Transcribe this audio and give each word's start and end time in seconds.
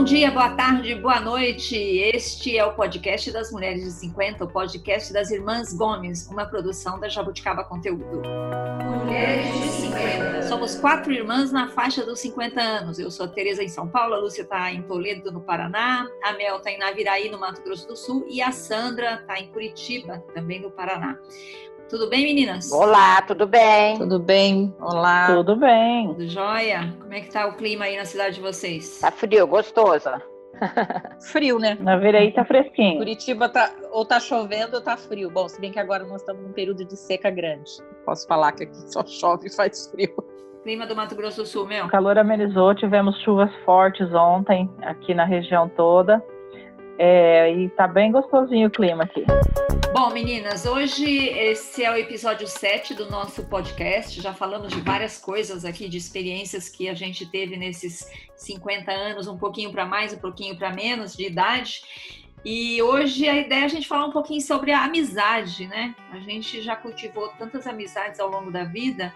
bom 0.00 0.04
dia, 0.04 0.30
boa 0.30 0.48
tarde, 0.48 0.94
boa 0.94 1.20
noite. 1.20 1.76
Este 1.76 2.56
é 2.56 2.64
o 2.64 2.72
podcast 2.72 3.30
das 3.30 3.52
Mulheres 3.52 3.84
de 3.84 3.90
50, 3.90 4.44
o 4.44 4.48
podcast 4.48 5.12
das 5.12 5.30
Irmãs 5.30 5.74
Gomes, 5.74 6.26
uma 6.28 6.46
produção 6.46 6.98
da 6.98 7.06
Jabuticaba 7.06 7.64
Conteúdo. 7.64 8.22
Mulheres 9.04 9.52
de 9.60 9.68
50. 9.82 10.42
Somos 10.44 10.74
quatro 10.76 11.12
irmãs 11.12 11.52
na 11.52 11.68
faixa 11.68 12.02
dos 12.02 12.18
50 12.20 12.58
anos. 12.58 12.98
Eu 12.98 13.10
sou 13.10 13.26
a 13.26 13.28
Tereza 13.28 13.62
em 13.62 13.68
São 13.68 13.86
Paulo, 13.86 14.14
a 14.14 14.18
Lúcia 14.18 14.40
está 14.40 14.72
em 14.72 14.80
Toledo, 14.80 15.30
no 15.30 15.42
Paraná, 15.42 16.08
a 16.24 16.32
Mel 16.32 16.56
está 16.56 16.70
em 16.70 16.78
Naviraí, 16.78 17.28
no 17.28 17.38
Mato 17.38 17.62
Grosso 17.62 17.86
do 17.86 17.94
Sul, 17.94 18.24
e 18.26 18.40
a 18.40 18.52
Sandra 18.52 19.16
está 19.16 19.38
em 19.38 19.48
Curitiba, 19.48 20.24
também 20.32 20.62
no 20.62 20.70
Paraná. 20.70 21.18
Tudo 21.90 22.08
bem, 22.08 22.22
meninas? 22.22 22.70
Olá, 22.70 23.20
tudo 23.22 23.48
bem? 23.48 23.98
Tudo 23.98 24.20
bem? 24.20 24.72
Olá. 24.80 25.26
Tudo 25.26 25.56
bem. 25.56 26.06
Tudo 26.06 26.28
jóia? 26.28 26.94
Como 27.00 27.12
é 27.12 27.20
que 27.20 27.32
tá 27.32 27.48
o 27.48 27.56
clima 27.56 27.86
aí 27.86 27.96
na 27.96 28.04
cidade 28.04 28.36
de 28.36 28.40
vocês? 28.40 29.00
Tá 29.00 29.10
frio, 29.10 29.44
gostoso. 29.44 30.08
frio, 31.32 31.58
né? 31.58 31.76
Na 31.80 31.96
Virei 31.96 32.30
tá 32.30 32.44
fresquinho. 32.44 32.98
Curitiba 32.98 33.48
tá 33.48 33.72
ou 33.90 34.04
tá 34.04 34.20
chovendo 34.20 34.76
ou 34.76 34.80
tá 34.80 34.96
frio. 34.96 35.32
Bom, 35.32 35.48
se 35.48 35.60
bem 35.60 35.72
que 35.72 35.80
agora 35.80 36.04
nós 36.04 36.20
estamos 36.20 36.40
num 36.42 36.52
período 36.52 36.84
de 36.84 36.96
seca 36.96 37.28
grande. 37.28 37.68
Posso 38.06 38.24
falar 38.28 38.52
que 38.52 38.62
aqui 38.62 38.92
só 38.92 39.02
chove 39.04 39.48
e 39.48 39.52
faz 39.52 39.88
frio. 39.90 40.14
Clima 40.62 40.86
do 40.86 40.94
Mato 40.94 41.16
Grosso 41.16 41.42
do 41.42 41.46
Sul, 41.46 41.66
meu? 41.66 41.86
O 41.86 41.88
calor 41.88 42.16
amenizou, 42.16 42.72
tivemos 42.72 43.20
chuvas 43.22 43.50
fortes 43.64 44.14
ontem 44.14 44.70
aqui 44.82 45.12
na 45.12 45.24
região 45.24 45.68
toda. 45.68 46.22
É, 46.98 47.52
e 47.52 47.68
tá 47.70 47.88
bem 47.88 48.12
gostosinho 48.12 48.68
o 48.68 48.70
clima 48.70 49.02
aqui. 49.02 49.24
Bom, 49.92 50.10
meninas, 50.10 50.66
hoje 50.66 51.04
esse 51.04 51.82
é 51.82 51.90
o 51.90 51.96
episódio 51.96 52.46
7 52.46 52.94
do 52.94 53.10
nosso 53.10 53.42
podcast. 53.44 54.20
Já 54.20 54.32
falamos 54.32 54.72
de 54.72 54.80
várias 54.80 55.18
coisas 55.18 55.64
aqui, 55.64 55.88
de 55.88 55.98
experiências 55.98 56.68
que 56.68 56.88
a 56.88 56.94
gente 56.94 57.26
teve 57.26 57.56
nesses 57.56 58.08
50 58.36 58.92
anos, 58.92 59.26
um 59.26 59.36
pouquinho 59.36 59.72
para 59.72 59.84
mais, 59.84 60.12
um 60.12 60.18
pouquinho 60.18 60.56
para 60.56 60.72
menos 60.72 61.16
de 61.16 61.26
idade. 61.26 61.82
E 62.44 62.80
hoje 62.80 63.28
a 63.28 63.36
ideia 63.36 63.62
é 63.62 63.64
a 63.64 63.68
gente 63.68 63.88
falar 63.88 64.06
um 64.06 64.12
pouquinho 64.12 64.40
sobre 64.40 64.70
a 64.70 64.84
amizade, 64.84 65.66
né? 65.66 65.92
A 66.12 66.20
gente 66.20 66.62
já 66.62 66.76
cultivou 66.76 67.28
tantas 67.30 67.66
amizades 67.66 68.20
ao 68.20 68.30
longo 68.30 68.50
da 68.52 68.62
vida 68.62 69.12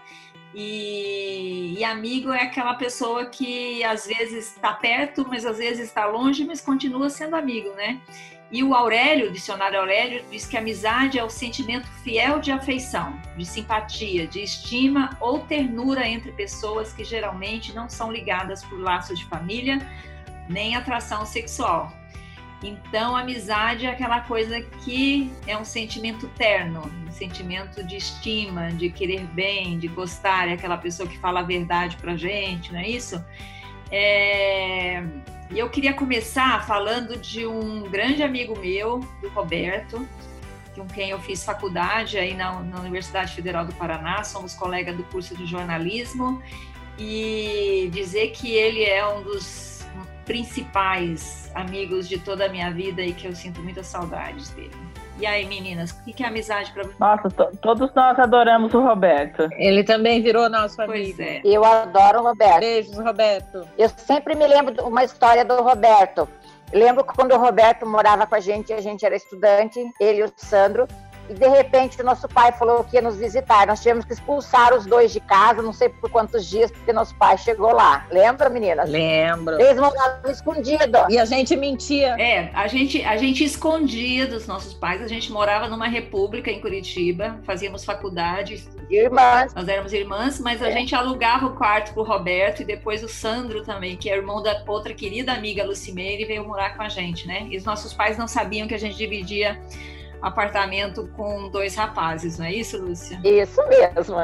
e, 0.57 1.75
e, 1.77 1.83
amigo 1.83 2.31
é 2.31 2.43
aquela 2.43 2.75
pessoa 2.75 3.25
que 3.25 3.83
às 3.83 4.07
vezes 4.07 4.53
está 4.53 4.71
perto, 4.71 5.25
mas 5.27 5.45
às 5.45 5.57
vezes 5.57 5.87
está 5.87 6.05
longe, 6.05 6.45
mas 6.45 6.61
continua 6.61 7.09
sendo 7.09 7.35
amigo, 7.35 7.71
né? 7.71 7.99
E 8.51 8.63
o 8.63 8.73
Aurélio, 8.73 9.29
o 9.29 9.31
dicionário 9.31 9.79
Aurélio, 9.79 10.23
diz 10.29 10.45
que 10.45 10.55
amizade 10.55 11.17
é 11.17 11.23
o 11.23 11.29
sentimento 11.29 11.87
fiel 12.03 12.39
de 12.39 12.51
afeição, 12.51 13.19
de 13.35 13.43
simpatia, 13.45 14.27
de 14.27 14.41
estima 14.41 15.17
ou 15.19 15.39
ternura 15.39 16.07
entre 16.07 16.31
pessoas 16.31 16.93
que 16.93 17.03
geralmente 17.03 17.73
não 17.73 17.89
são 17.89 18.11
ligadas 18.11 18.63
por 18.63 18.79
laços 18.79 19.17
de 19.19 19.25
família 19.25 19.79
nem 20.47 20.75
atração 20.75 21.25
sexual. 21.25 21.91
Então, 22.63 23.15
amizade 23.15 23.85
é 23.85 23.89
aquela 23.89 24.21
coisa 24.21 24.61
que 24.61 25.31
é 25.45 25.57
um 25.57 25.65
sentimento 25.65 26.27
terno, 26.29 26.81
um 27.07 27.11
sentimento 27.11 27.83
de 27.83 27.97
estima, 27.97 28.71
de 28.71 28.89
querer 28.89 29.25
bem, 29.27 29.77
de 29.77 29.87
gostar, 29.87 30.47
é 30.47 30.53
aquela 30.53 30.77
pessoa 30.77 31.07
que 31.07 31.17
fala 31.19 31.41
a 31.41 31.43
verdade 31.43 31.97
pra 31.97 32.15
gente, 32.15 32.71
não 32.71 32.79
é 32.79 32.87
isso? 32.87 33.23
É... 33.97 35.01
Eu 35.55 35.69
queria 35.69 35.93
começar 35.93 36.67
falando 36.67 37.17
de 37.17 37.45
um 37.45 37.83
grande 37.83 38.21
amigo 38.21 38.59
meu, 38.59 38.99
do 39.21 39.29
Roberto, 39.29 40.05
com 40.75 40.85
quem 40.85 41.11
eu 41.11 41.19
fiz 41.21 41.45
faculdade 41.45 42.17
aí 42.17 42.33
na, 42.33 42.59
na 42.61 42.81
Universidade 42.81 43.33
Federal 43.33 43.65
do 43.65 43.73
Paraná, 43.73 44.21
somos 44.25 44.53
colegas 44.53 44.97
do 44.97 45.03
curso 45.05 45.33
de 45.33 45.45
jornalismo, 45.45 46.43
e 46.99 47.89
dizer 47.93 48.31
que 48.31 48.53
ele 48.53 48.83
é 48.83 49.07
um 49.07 49.23
dos 49.23 49.74
principais 50.25 51.51
amigos 51.53 52.09
de 52.09 52.19
toda 52.19 52.45
a 52.45 52.49
minha 52.49 52.71
vida 52.71 53.01
e 53.01 53.13
que 53.13 53.27
eu 53.27 53.35
sinto 53.35 53.61
muitas 53.61 53.87
saudades 53.87 54.49
dele. 54.49 54.71
E 55.17 55.25
aí, 55.25 55.45
meninas, 55.45 55.91
o 55.91 56.03
que 56.03 56.21
é 56.21 56.27
amizade 56.27 56.73
para 56.73 56.83
vocês? 56.83 56.99
Nossa, 56.99 57.29
todos 57.61 57.93
nós 57.93 58.19
adoramos 58.19 58.73
o 58.73 58.81
Roberto. 58.81 59.47
Ele 59.53 59.81
também 59.81 60.21
virou 60.21 60.49
nosso 60.49 60.81
amigo. 60.81 61.15
Pois 61.15 61.19
é. 61.19 61.41
Eu 61.45 61.63
adoro 61.63 62.19
o 62.19 62.23
Roberto. 62.23 62.59
Beijos, 62.59 62.97
Roberto. 62.97 63.65
Eu 63.77 63.87
sempre 63.89 64.35
me 64.35 64.45
lembro 64.45 64.73
de 64.73 64.81
uma 64.81 65.05
história 65.05 65.45
do 65.45 65.55
Roberto. 65.61 66.27
Lembro 66.73 67.05
quando 67.05 67.31
o 67.31 67.37
Roberto 67.37 67.85
morava 67.85 68.27
com 68.27 68.35
a 68.35 68.39
gente, 68.41 68.73
a 68.73 68.81
gente 68.81 69.05
era 69.05 69.15
estudante, 69.15 69.79
ele 70.01 70.19
e 70.19 70.23
o 70.23 70.33
Sandro, 70.35 70.85
e 71.29 71.33
de 71.33 71.47
repente 71.47 71.99
o 72.01 72.03
nosso 72.03 72.27
pai 72.27 72.51
falou 72.51 72.83
que 72.83 72.95
ia 72.95 73.01
nos 73.01 73.17
visitar. 73.17 73.67
Nós 73.67 73.79
tivemos 73.79 74.05
que 74.05 74.13
expulsar 74.13 74.73
os 74.73 74.85
dois 74.85 75.11
de 75.11 75.19
casa, 75.19 75.61
não 75.61 75.73
sei 75.73 75.89
por 75.89 76.09
quantos 76.09 76.45
dias, 76.45 76.71
porque 76.71 76.93
nosso 76.93 77.15
pai 77.15 77.37
chegou 77.37 77.73
lá. 77.73 78.05
Lembra, 78.11 78.49
meninas? 78.49 78.89
Lembro. 78.89 79.59
Eles 79.59 79.77
moravam 79.77 80.31
escondido. 80.31 80.97
E 81.09 81.17
a 81.17 81.25
gente 81.25 81.55
mentia. 81.55 82.15
É, 82.19 82.51
a 82.53 82.67
gente, 82.67 83.03
a 83.03 83.17
gente 83.17 83.43
escondia 83.43 84.27
dos 84.27 84.45
nossos 84.47 84.73
pais. 84.73 85.01
A 85.01 85.07
gente 85.07 85.31
morava 85.31 85.67
numa 85.67 85.87
república 85.87 86.51
em 86.51 86.59
Curitiba, 86.59 87.39
fazíamos 87.43 87.83
faculdade. 87.83 88.63
Irmãs. 88.89 89.53
Nós 89.53 89.67
éramos 89.67 89.93
irmãs, 89.93 90.39
mas 90.39 90.61
a 90.61 90.69
é. 90.69 90.71
gente 90.71 90.93
alugava 90.93 91.47
o 91.47 91.55
quarto 91.55 91.93
pro 91.93 92.03
Roberto 92.03 92.61
e 92.61 92.65
depois 92.65 93.03
o 93.03 93.09
Sandro 93.09 93.63
também, 93.63 93.97
que 93.97 94.09
é 94.09 94.15
irmão 94.15 94.43
da 94.43 94.63
outra 94.67 94.93
querida 94.93 95.33
amiga 95.33 95.63
Lucimeire, 95.63 96.25
veio 96.25 96.47
morar 96.47 96.75
com 96.75 96.83
a 96.83 96.89
gente, 96.89 97.27
né? 97.27 97.47
E 97.49 97.57
os 97.57 97.63
nossos 97.63 97.93
pais 97.93 98.17
não 98.17 98.27
sabiam 98.27 98.67
que 98.67 98.75
a 98.75 98.79
gente 98.79 98.95
dividia 98.95 99.59
apartamento 100.25 101.07
com 101.15 101.49
dois 101.49 101.75
rapazes, 101.75 102.39
não 102.39 102.45
é 102.45 102.53
isso, 102.53 102.77
Lúcia? 102.77 103.19
Isso 103.23 103.61
mesmo. 103.67 104.15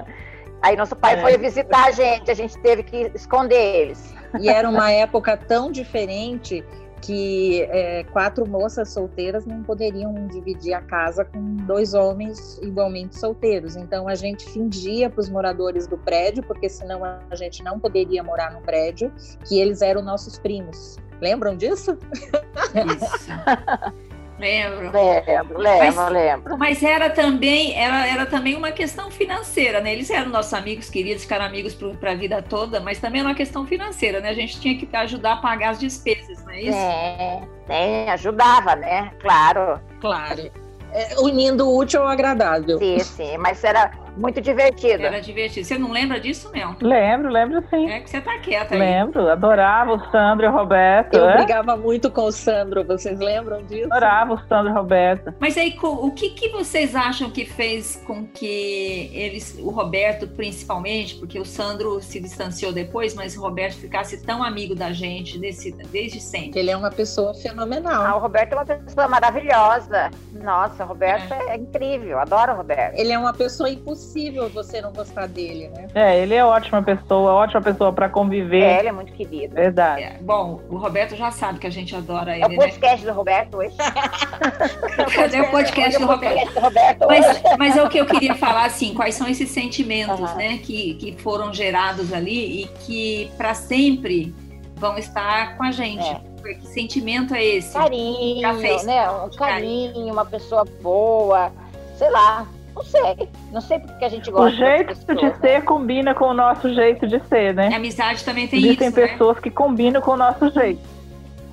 Aí 0.62 0.76
nosso 0.76 0.96
pai 0.96 1.16
é. 1.16 1.22
foi 1.22 1.38
visitar 1.38 1.86
a 1.86 1.92
gente, 1.92 2.30
a 2.30 2.34
gente 2.34 2.58
teve 2.60 2.84
que 2.84 3.12
esconder 3.16 3.76
eles. 3.76 4.14
E 4.40 4.50
era 4.50 4.70
uma 4.70 4.92
época 4.92 5.36
tão 5.36 5.72
diferente 5.72 6.64
que 7.02 7.64
é, 7.64 8.04
quatro 8.12 8.48
moças 8.48 8.90
solteiras 8.90 9.46
não 9.46 9.64
poderiam 9.64 10.28
dividir 10.28 10.74
a 10.74 10.82
casa 10.82 11.26
com 11.26 11.56
dois 11.66 11.94
homens 11.94 12.60
igualmente 12.62 13.18
solteiros. 13.18 13.76
Então 13.76 14.08
a 14.08 14.16
gente 14.16 14.48
fingia 14.52 15.10
para 15.10 15.20
os 15.20 15.30
moradores 15.30 15.88
do 15.88 15.98
prédio, 15.98 16.44
porque 16.44 16.70
senão 16.70 17.02
a 17.04 17.36
gente 17.36 17.64
não 17.64 17.80
poderia 17.80 18.24
morar 18.24 18.52
no 18.52 18.62
prédio, 18.62 19.12
que 19.48 19.60
eles 19.60 19.82
eram 19.82 20.04
nossos 20.04 20.38
primos. 20.38 20.98
Lembram 21.20 21.58
disso? 21.58 21.98
Isso. 22.96 23.32
Lembro. 24.42 24.92
Lembro, 24.92 25.60
lembro, 25.60 25.96
mas, 25.96 26.12
lembro. 26.12 26.58
Mas 26.58 26.84
era 26.84 27.12
também, 27.12 27.78
era, 27.78 28.08
era 28.08 28.26
também 28.26 28.56
uma 28.56 28.72
questão 28.72 29.12
financeira, 29.12 29.80
né? 29.80 29.94
Eles 29.94 30.10
eram 30.10 30.32
nossos 30.32 30.52
amigos 30.54 30.90
queridos, 30.90 31.22
ficaram 31.22 31.46
amigos 31.46 31.76
para 32.00 32.12
a 32.12 32.16
vida 32.16 32.42
toda, 32.42 32.80
mas 32.80 33.00
também 33.00 33.22
era 33.22 33.30
uma 33.30 33.36
questão 33.36 33.68
financeira, 33.68 34.20
né? 34.20 34.30
A 34.30 34.34
gente 34.34 34.60
tinha 34.60 34.76
que 34.76 34.90
ajudar 34.96 35.34
a 35.34 35.38
pagar 35.38 35.70
as 35.70 35.80
despesas, 35.80 36.44
não 36.44 36.52
é 36.52 36.62
isso? 36.62 36.78
É, 36.78 37.44
é 37.70 38.12
ajudava, 38.12 38.76
né? 38.76 39.12
Claro. 39.22 39.80
Claro. 40.00 40.52
É, 40.92 41.20
unindo 41.20 41.70
o 41.70 41.78
útil 41.78 42.02
ao 42.02 42.08
agradável. 42.08 42.80
Sim, 42.80 43.00
sim, 43.00 43.38
mas 43.38 43.64
era 43.64 43.92
muito 44.16 44.42
divertido. 44.42 45.06
Era 45.06 45.22
divertido. 45.22 45.66
Você 45.66 45.78
não 45.78 45.92
lembra 45.92 46.20
disso, 46.20 46.52
Mel? 46.52 46.76
Lembro, 46.82 47.30
lembro 47.30 47.64
sim. 47.70 47.90
É 47.90 48.00
que 48.00 48.10
você 48.10 48.22
tá 48.22 48.38
quieta 48.40 48.74
aí. 48.74 48.80
Lembro, 48.80 49.30
adorava 49.30 49.94
o 49.94 50.12
Sandro 50.12 50.46
e 50.46 50.50
o 50.50 50.52
Roberto. 50.52 51.16
Eu 51.16 51.30
é? 51.30 51.38
brigava 51.38 51.78
muito 51.78 52.12
com 52.12 52.26
o 52.26 52.32
Sandro, 52.32 52.84
vocês 52.84 53.20
lembram 53.20 53.64
disso? 53.64 53.86
Adorava 53.86 54.34
o 54.34 54.38
Sandro 54.48 54.70
e 54.70 54.72
o 54.72 54.76
Roberto. 54.76 55.34
Mas 55.40 55.58
aí, 55.58 55.78
o 55.82 56.12
que, 56.12 56.32
que 56.32 56.50
vocês 56.50 56.96
acham 56.96 57.30
que 57.30 57.46
fez 57.46 58.02
com 58.06 58.28
que 58.28 59.10
eles, 59.14 59.58
o 59.60 59.70
Roberto 59.70 60.28
principalmente, 60.28 61.16
porque 61.16 61.40
o 61.40 61.46
Sandro 61.46 62.02
se 62.02 62.20
distanciou 62.20 62.72
depois, 62.72 63.14
mas 63.14 63.38
o 63.38 63.42
Roberto 63.42 63.76
ficasse 63.76 64.24
tão 64.24 64.44
amigo 64.44 64.76
da 64.76 64.92
gente 64.92 65.38
desse, 65.38 65.72
desde 65.92 66.20
sempre? 66.20 66.60
Ele 66.60 66.72
é 66.72 66.78
uma 66.78 66.92
pessoa 66.92 67.34
fenomenal. 67.34 68.04
Ah, 68.04 68.16
o 68.16 68.20
Roberto 68.20 68.54
é 68.54 68.56
uma 68.56 68.66
pessoa 68.66 69.08
maravilhosa. 69.08 70.12
Nossa, 70.34 70.84
o 70.84 70.88
Roberto 70.88 71.34
é, 71.34 71.56
é 71.56 71.58
incrível, 71.58 72.20
adoro 72.20 72.54
o 72.54 72.56
Roberto. 72.58 72.98
Ele 72.98 73.12
é 73.12 73.18
uma 73.18 73.34
pessoa 73.34 73.70
impossível 73.70 74.01
impossível 74.02 74.50
você 74.50 74.82
não 74.82 74.92
gostar 74.92 75.28
dele, 75.28 75.70
né? 75.70 75.88
É, 75.94 76.20
ele 76.20 76.34
é 76.34 76.44
ótima 76.44 76.82
pessoa, 76.82 77.34
ótima 77.34 77.62
pessoa 77.62 77.94
para 77.94 78.10
conviver. 78.10 78.64
É, 78.64 78.80
ele 78.80 78.88
é 78.90 78.92
muito 78.92 79.14
querido. 79.14 79.54
Verdade. 79.54 80.04
É, 80.04 80.18
bom, 80.22 80.60
o 80.70 80.78
Roberto 80.78 81.16
já 81.16 81.32
sabe 81.32 81.60
que 81.60 81.68
a 81.68 81.70
gente 81.70 81.96
adora 81.96 82.34
ele. 82.34 82.44
É 82.44 82.48
o 82.48 82.50
né? 82.50 82.56
podcast 82.56 83.06
né? 83.06 83.12
do 83.12 83.16
Roberto 83.16 83.58
hoje. 83.58 83.76
Cadê 85.16 85.42
o 85.42 85.52
podcast 85.52 86.00
do 86.00 86.08
Roberto? 86.08 86.60
Roberto 86.60 87.08
mas, 87.08 87.42
mas 87.58 87.78
é 87.78 87.84
o 87.84 87.90
que 87.90 88.00
eu 88.00 88.06
queria 88.06 88.36
falar, 88.36 88.66
assim, 88.66 88.94
quais 88.94 89.16
são 89.16 89.28
esses 89.28 89.50
sentimentos, 89.50 90.20
uhum. 90.20 90.38
né, 90.38 90.58
que, 90.58 90.96
que 90.96 91.14
foram 91.22 91.54
gerados 91.54 92.12
ali 92.12 92.64
e 92.64 92.68
que 92.86 93.32
para 93.38 93.54
sempre 93.54 94.34
vão 94.76 94.98
estar 94.98 95.58
com 95.58 95.64
a 95.64 95.72
gente. 95.72 96.04
É. 96.04 96.32
Que 96.56 96.68
sentimento 96.68 97.36
é 97.36 97.44
esse? 97.46 97.74
Carinho, 97.74 98.42
né? 98.84 99.12
Um 99.12 99.30
carinho, 99.30 100.12
uma 100.12 100.26
pessoa 100.26 100.66
boa, 100.82 101.52
sei 101.98 102.10
lá. 102.10 102.48
Não 102.76 102.84
sei. 102.84 103.30
Não 103.52 103.62
sei 103.62 103.80
porque 103.80 104.06
a 104.06 104.10
gente 104.10 104.32
gosta. 104.32 104.48
O 104.48 104.58
jeito 104.58 105.06
pessoas, 105.06 105.34
de 105.34 105.40
ser 105.40 105.60
né? 105.60 105.62
combina 105.62 106.14
com 106.14 106.26
o 106.26 106.34
nosso 106.34 106.74
jeito 106.74 107.08
de 107.08 107.20
ser, 107.28 107.54
né? 107.54 107.70
A 107.72 107.76
amizade 107.76 108.24
também 108.24 108.48
tem 108.48 108.60
Existem 108.60 108.88
isso. 108.88 108.96
Tem 108.96 109.06
né? 109.06 109.12
pessoas 109.12 109.36
né? 109.36 109.42
que 109.44 109.50
combinam 109.50 110.02
com 110.02 110.12
o 110.12 110.18
nosso 110.18 110.50
jeito. 110.50 110.82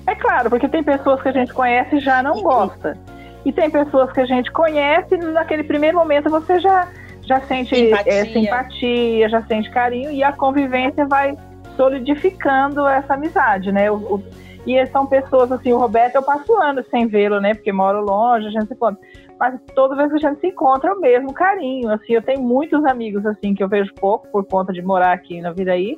É 0.07 0.15
claro, 0.15 0.49
porque 0.49 0.67
tem 0.67 0.83
pessoas 0.83 1.21
que 1.21 1.29
a 1.29 1.31
gente 1.31 1.53
conhece 1.53 1.97
e 1.97 1.99
já 1.99 2.23
não 2.23 2.39
e, 2.39 2.41
gosta. 2.41 2.97
E 3.45 3.51
tem 3.51 3.69
pessoas 3.69 4.11
que 4.11 4.19
a 4.19 4.25
gente 4.25 4.51
conhece 4.51 5.15
e 5.15 5.17
naquele 5.17 5.63
primeiro 5.63 5.97
momento 5.97 6.29
você 6.29 6.59
já, 6.59 6.87
já 7.21 7.39
sente 7.41 7.75
simpatia. 7.75 8.13
É, 8.13 8.25
simpatia, 8.25 9.29
já 9.29 9.41
sente 9.43 9.69
carinho 9.69 10.11
e 10.11 10.23
a 10.23 10.31
convivência 10.31 11.05
vai 11.05 11.37
solidificando 11.77 12.87
essa 12.87 13.13
amizade, 13.13 13.71
né? 13.71 13.89
O, 13.91 13.95
o, 13.95 14.23
E 14.65 14.83
são 14.87 15.05
pessoas 15.05 15.51
assim, 15.51 15.71
o 15.71 15.77
Roberto 15.77 16.15
eu 16.15 16.23
passo 16.23 16.53
anos 16.61 16.85
sem 16.89 17.07
vê-lo, 17.07 17.39
né? 17.39 17.53
Porque 17.53 17.71
moro 17.71 18.01
longe, 18.01 18.47
a 18.47 18.51
gente 18.51 18.67
se 18.67 18.73
encontra. 18.73 18.99
Mas 19.39 19.59
toda 19.73 19.95
vez 19.95 20.09
que 20.09 20.17
a 20.17 20.29
gente 20.29 20.41
se 20.41 20.47
encontra 20.47 20.89
é 20.89 20.93
o 20.93 20.99
mesmo 20.99 21.33
carinho. 21.33 21.89
Assim, 21.91 22.13
eu 22.13 22.21
tenho 22.21 22.41
muitos 22.41 22.83
amigos 22.85 23.25
assim 23.25 23.53
que 23.53 23.63
eu 23.63 23.69
vejo 23.69 23.93
pouco 23.95 24.27
por 24.27 24.45
conta 24.45 24.73
de 24.73 24.81
morar 24.81 25.13
aqui 25.13 25.39
na 25.39 25.51
vida 25.51 25.71
aí, 25.71 25.97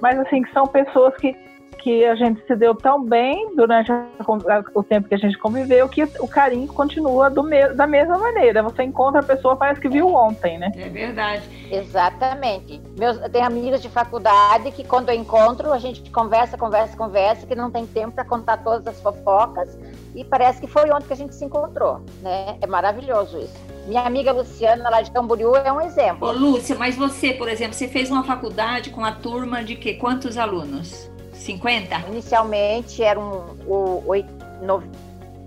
mas 0.00 0.18
assim 0.20 0.42
que 0.42 0.52
são 0.52 0.66
pessoas 0.66 1.14
que 1.16 1.34
que 1.86 2.04
a 2.04 2.16
gente 2.16 2.44
se 2.46 2.56
deu 2.56 2.74
tão 2.74 3.04
bem 3.04 3.54
durante 3.54 3.92
a, 3.92 4.06
o 4.74 4.82
tempo 4.82 5.08
que 5.08 5.14
a 5.14 5.18
gente 5.18 5.38
conviveu 5.38 5.88
que 5.88 6.02
o 6.18 6.26
carinho 6.26 6.66
continua 6.66 7.30
me, 7.30 7.68
da 7.74 7.86
mesma 7.86 8.18
maneira. 8.18 8.60
Você 8.64 8.82
encontra 8.82 9.20
a 9.20 9.22
pessoa, 9.22 9.54
parece 9.54 9.80
que 9.80 9.88
viu 9.88 10.12
ontem, 10.12 10.58
né? 10.58 10.72
É 10.74 10.88
verdade. 10.88 11.48
Exatamente. 11.70 12.82
Meus, 12.98 13.18
eu 13.18 13.30
tenho 13.30 13.46
amigos 13.46 13.80
de 13.80 13.88
faculdade 13.88 14.72
que 14.72 14.82
quando 14.82 15.10
eu 15.10 15.14
encontro, 15.14 15.72
a 15.72 15.78
gente 15.78 16.10
conversa, 16.10 16.58
conversa, 16.58 16.96
conversa, 16.96 17.46
que 17.46 17.54
não 17.54 17.70
tem 17.70 17.86
tempo 17.86 18.16
para 18.16 18.24
contar 18.24 18.56
todas 18.64 18.84
as 18.88 19.00
fofocas 19.00 19.78
e 20.12 20.24
parece 20.24 20.60
que 20.60 20.66
foi 20.66 20.90
ontem 20.90 21.06
que 21.06 21.12
a 21.12 21.16
gente 21.16 21.36
se 21.36 21.44
encontrou, 21.44 22.00
né? 22.20 22.56
É 22.60 22.66
maravilhoso 22.66 23.38
isso. 23.38 23.54
Minha 23.86 24.02
amiga 24.02 24.32
Luciana, 24.32 24.90
lá 24.90 25.02
de 25.02 25.12
Camboriú, 25.12 25.54
é 25.54 25.72
um 25.72 25.80
exemplo. 25.80 26.26
Ô, 26.26 26.32
Lúcia, 26.32 26.74
mas 26.74 26.96
você, 26.96 27.32
por 27.32 27.48
exemplo, 27.48 27.74
você 27.74 27.86
fez 27.86 28.10
uma 28.10 28.24
faculdade 28.24 28.90
com 28.90 29.04
a 29.04 29.12
turma 29.12 29.62
de 29.62 29.76
que 29.76 29.94
quantos 29.94 30.36
alunos? 30.36 31.14
50? 31.46 32.08
Inicialmente 32.08 33.02
eram 33.02 33.56
o, 33.66 34.02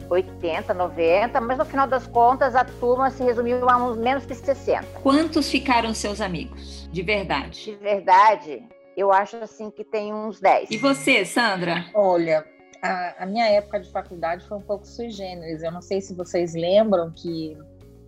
80, 0.09 0.73
90, 0.73 1.41
mas 1.41 1.57
no 1.57 1.65
final 1.65 1.87
das 1.87 2.07
contas 2.07 2.55
a 2.55 2.63
turma 2.63 3.11
se 3.11 3.23
resumiu 3.23 3.69
a 3.69 3.77
uns 3.77 3.97
menos 3.97 4.25
que 4.25 4.33
60. 4.33 4.85
Quantos 5.03 5.49
ficaram 5.49 5.93
seus 5.93 6.19
amigos? 6.19 6.89
De 6.91 7.03
verdade? 7.03 7.65
De 7.65 7.75
verdade, 7.75 8.63
eu 8.97 9.11
acho 9.11 9.37
assim 9.37 9.69
que 9.69 9.83
tem 9.83 10.13
uns 10.13 10.39
10. 10.39 10.71
E 10.71 10.77
você, 10.77 11.25
Sandra? 11.25 11.85
Olha, 11.93 12.45
a, 12.81 13.23
a, 13.23 13.25
minha 13.25 13.47
época 13.49 13.79
de 13.79 13.91
faculdade 13.91 14.47
foi 14.47 14.57
um 14.57 14.61
pouco 14.61 14.87
sui 14.87 15.11
generis. 15.11 15.61
Eu 15.61 15.71
não 15.71 15.81
sei 15.81 16.01
se 16.01 16.15
vocês 16.15 16.55
lembram 16.55 17.11
que, 17.11 17.57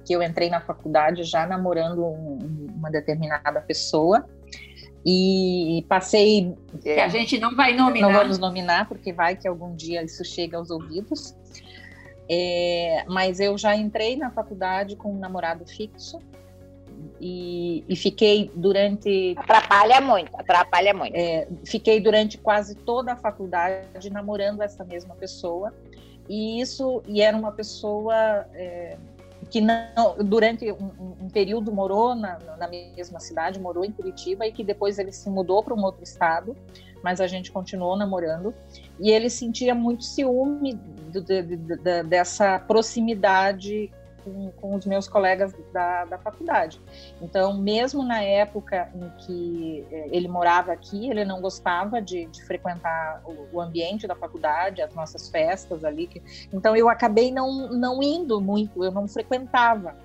que 0.06 0.14
eu 0.14 0.24
entrei 0.24 0.50
na 0.50 0.62
faculdade 0.62 1.24
já 1.24 1.46
namorando 1.46 2.04
um, 2.04 2.68
uma 2.76 2.90
determinada 2.90 3.62
pessoa. 3.62 4.26
E 5.06 5.83
passei. 5.89 6.53
Que 6.81 6.92
a 6.92 7.07
gente 7.07 7.39
não 7.39 7.56
vai 7.56 7.75
nominar. 7.75 8.07
Não 8.07 8.13
vamos 8.19 8.38
nominar, 8.38 8.88
porque 8.88 9.12
vai 9.12 9.36
que 9.36 9.48
algum 9.48 9.75
dia 9.75 10.03
isso 10.03 10.24
chega 10.24 10.57
aos 10.57 10.69
ouvidos. 10.69 11.36
É, 12.30 13.03
mas 13.07 13.39
eu 13.39 13.57
já 13.57 13.75
entrei 13.75 14.15
na 14.15 14.30
faculdade 14.31 14.95
com 14.95 15.12
um 15.12 15.19
namorado 15.19 15.65
fixo 15.65 16.19
e, 17.19 17.83
e 17.88 17.95
fiquei 17.95 18.51
durante. 18.56 19.36
Atrapalha 19.38 20.01
muito, 20.01 20.36
atrapalha 20.36 20.94
muito. 20.94 21.15
É, 21.15 21.48
fiquei 21.65 22.00
durante 22.00 22.38
quase 22.38 22.75
toda 22.75 23.13
a 23.13 23.15
faculdade 23.15 24.09
namorando 24.09 24.62
essa 24.62 24.83
mesma 24.83 25.15
pessoa. 25.15 25.74
E 26.30 26.62
isso, 26.62 27.03
e 27.07 27.21
era 27.21 27.36
uma 27.36 27.51
pessoa. 27.51 28.45
Que 29.50 29.60
não, 29.60 30.16
durante 30.24 30.72
um, 30.72 31.16
um 31.22 31.30
período 31.30 31.72
morou 31.72 32.16
na, 32.16 32.38
na, 32.58 32.68
mesma 32.68 33.20
cidade, 33.20 33.60
morou 33.60 33.84
em 33.84 33.92
Curitiba 33.92 34.46
e 34.46 34.52
que 34.52 34.64
depois 34.64 35.00
ele 35.00 35.12
se 35.12 35.30
mudou 35.30 35.64
para 35.64 35.74
um 35.74 35.84
outro 35.84 36.04
estado, 36.04 36.56
mas 37.04 37.20
a 37.20 37.28
gente 37.28 37.52
continuou 37.52 37.98
namorando. 37.98 38.54
E 39.00 39.10
ele 39.10 39.30
sentia 39.30 39.74
muito 39.76 40.04
ciúme 40.04 40.80
de, 41.12 41.22
de, 41.22 42.04
dessa 42.04 42.60
proximidade 42.60 43.92
com, 44.24 44.52
com 44.52 44.76
os 44.76 44.86
meus 44.86 45.08
colegas 45.08 45.54
da, 45.74 46.06
da 46.06 46.18
faculdade. 46.18 46.80
Então, 47.22 47.58
mesmo 47.58 48.04
na 48.04 48.22
época 48.22 48.90
em 48.96 49.10
que 49.26 49.86
eh, 49.92 50.10
ele 50.12 50.28
morava 50.28 50.72
aqui, 50.72 51.10
ele 51.10 51.26
não 51.26 51.42
gostava 51.42 52.02
de, 52.02 52.26
de 52.26 52.44
frequentar 52.46 53.22
o, 53.26 53.58
o, 53.58 53.62
ambiente 53.62 54.08
da 54.08 54.16
faculdade, 54.16 54.82
as 54.82 54.94
nossas 54.94 55.30
festas 55.30 55.84
ali. 55.84 56.08
Que, 56.08 56.22
então, 56.54 56.76
eu 56.76 56.90
acabei 56.90 57.32
não, 57.32 57.70
não 57.70 58.02
indo 58.02 58.40
muito, 58.40 58.84
eu 58.84 58.92
não 58.92 59.08
frequentava. 59.08 59.96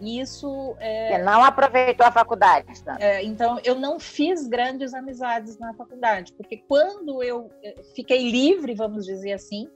Isso 0.00 0.76
é, 0.78 1.20
não 1.22 1.42
aproveitou 1.42 2.06
a 2.06 2.12
faculdade. 2.12 2.66
É, 3.00 3.24
então, 3.24 3.58
eu 3.64 3.74
não 3.74 3.98
fiz 3.98 4.46
grandes 4.46 4.94
amizades 4.94 5.58
na 5.58 5.74
faculdade, 5.74 6.32
porque 6.34 6.56
quando 6.68 7.22
eu 7.22 7.50
fiquei 7.96 8.30
livre, 8.30 8.74
vamos 8.74 9.04
dizer 9.04 9.32
assim, 9.32 9.68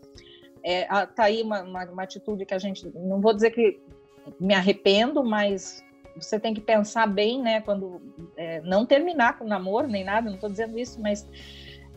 é, 0.64 0.85
tá 1.06 1.25
aí 1.25 1.43
uma, 1.43 1.62
uma, 1.62 1.85
uma, 1.85 2.03
atitude 2.03 2.47
que 2.47 2.55
a 2.55 2.59
gente, 2.59 2.91
não 2.94 3.20
vou 3.20 3.35
dizer 3.35 3.50
que 3.50 3.81
me 4.38 4.55
arrependo, 4.55 5.25
mas 5.25 5.85
você 6.17 6.38
tem 6.38 6.55
que 6.55 6.61
pensar 6.61 7.06
bem, 7.06 7.41
né, 7.41 7.61
quando 7.61 8.00
é, 8.37 8.61
não 8.61 8.87
terminar 8.87 9.38
com 9.38 9.44
o 9.44 9.49
namoro 9.49 9.88
nem 9.88 10.05
nada, 10.05 10.29
não 10.29 10.35
estou 10.35 10.50
dizendo 10.50 10.79
isso, 10.79 11.00
mas 11.00 11.26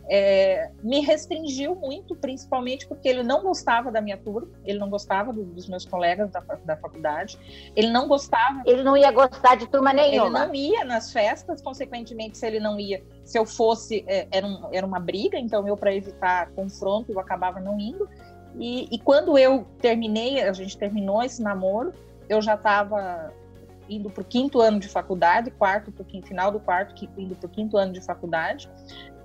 é, 0.08 0.70
me 0.82 1.00
restringiu 1.00 1.74
muito, 1.74 2.14
principalmente 2.14 2.86
porque 2.86 3.08
ele 3.08 3.22
não 3.22 3.42
gostava 3.42 3.90
da 3.90 4.00
minha 4.00 4.16
turma, 4.16 4.48
ele 4.64 4.78
não 4.78 4.88
gostava 4.88 5.32
do, 5.32 5.44
dos 5.44 5.68
meus 5.68 5.84
colegas 5.84 6.30
da, 6.30 6.40
da 6.40 6.76
faculdade, 6.76 7.38
ele 7.74 7.90
não 7.90 8.06
gostava. 8.06 8.62
Ele 8.64 8.82
não 8.82 8.96
ia 8.96 9.10
gostar 9.10 9.56
de 9.56 9.66
turma 9.68 9.92
nenhuma. 9.92 10.44
Ele 10.44 10.46
não 10.46 10.54
ia 10.54 10.84
nas 10.84 11.12
festas, 11.12 11.60
consequentemente, 11.60 12.38
se 12.38 12.46
ele 12.46 12.60
não 12.60 12.78
ia, 12.78 13.04
se 13.24 13.38
eu 13.38 13.44
fosse, 13.44 14.04
é, 14.06 14.28
era, 14.30 14.46
um, 14.46 14.68
era 14.72 14.86
uma 14.86 15.00
briga, 15.00 15.38
então 15.38 15.66
eu, 15.66 15.76
para 15.76 15.94
evitar 15.94 16.50
confronto, 16.52 17.10
eu 17.10 17.18
acabava 17.18 17.60
não 17.60 17.78
indo. 17.78 18.08
E, 18.58 18.88
e 18.90 18.98
quando 18.98 19.36
eu 19.36 19.66
terminei, 19.80 20.42
a 20.42 20.52
gente 20.52 20.76
terminou 20.76 21.22
esse 21.22 21.42
namoro, 21.42 21.92
eu 22.28 22.40
já 22.40 22.54
estava 22.54 23.32
indo 23.88 24.10
para 24.10 24.22
o 24.22 24.24
quinto 24.24 24.60
ano 24.60 24.80
de 24.80 24.88
faculdade, 24.88 25.50
quarto 25.50 25.92
para 25.92 26.02
o 26.02 26.22
final 26.22 26.50
do 26.50 26.58
quarto, 26.58 26.94
indo 27.16 27.36
para 27.36 27.46
o 27.46 27.50
quinto 27.50 27.76
ano 27.76 27.92
de 27.92 28.00
faculdade. 28.00 28.68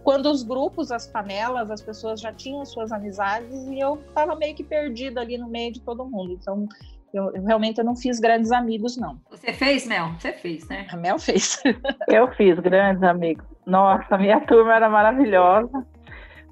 Quando 0.04 0.28
os 0.28 0.44
grupos, 0.44 0.92
as 0.92 1.08
panelas, 1.08 1.70
as 1.70 1.82
pessoas 1.82 2.20
já 2.20 2.34
tinham 2.34 2.66
suas 2.66 2.92
amizades 2.92 3.68
e 3.68 3.80
eu 3.80 4.02
estava 4.08 4.36
meio 4.36 4.56
que 4.56 4.64
perdida 4.64 5.22
ali 5.22 5.38
no 5.38 5.48
meio 5.48 5.72
de 5.72 5.82
todo 5.82 6.06
mundo. 6.06 6.34
Então, 6.34 6.68
eu, 7.14 7.32
eu, 7.36 7.44
realmente 7.44 7.78
eu 7.78 7.86
não 7.86 7.96
fiz 7.96 8.20
grandes 8.20 8.52
amigos, 8.52 8.98
não. 8.98 9.20
Você 9.30 9.54
fez, 9.54 9.86
Mel? 9.86 10.12
Você 10.18 10.34
fez, 10.34 10.68
né? 10.68 10.88
A 10.90 10.98
Mel 10.98 11.20
fez. 11.20 11.62
eu 12.08 12.28
fiz 12.34 12.58
grandes 12.60 13.04
amigos. 13.04 13.46
Nossa, 13.66 14.18
minha 14.18 14.40
turma 14.42 14.76
era 14.76 14.90
maravilhosa. 14.90 15.86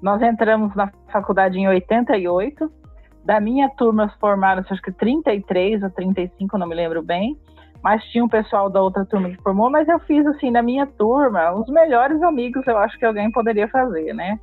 Nós 0.02 0.20
entramos 0.22 0.74
na 0.74 0.90
faculdade 1.12 1.58
em 1.58 1.68
88. 1.68 2.70
Da 3.24 3.38
minha 3.38 3.68
turma 3.70 4.12
formaram-se 4.18 4.72
acho 4.72 4.82
que 4.82 4.92
33 4.92 5.82
ou 5.82 5.90
35, 5.90 6.56
não 6.56 6.66
me 6.66 6.74
lembro 6.74 7.02
bem. 7.02 7.36
Mas 7.82 8.04
tinha 8.04 8.24
um 8.24 8.28
pessoal 8.28 8.68
da 8.68 8.80
outra 8.82 9.04
turma 9.06 9.30
que 9.30 9.42
formou, 9.42 9.70
mas 9.70 9.88
eu 9.88 9.98
fiz 10.00 10.26
assim, 10.26 10.50
na 10.50 10.62
minha 10.62 10.86
turma, 10.86 11.52
os 11.52 11.66
melhores 11.68 12.22
amigos 12.22 12.66
eu 12.66 12.76
acho 12.76 12.98
que 12.98 13.04
alguém 13.06 13.30
poderia 13.30 13.68
fazer, 13.68 14.12
né? 14.12 14.38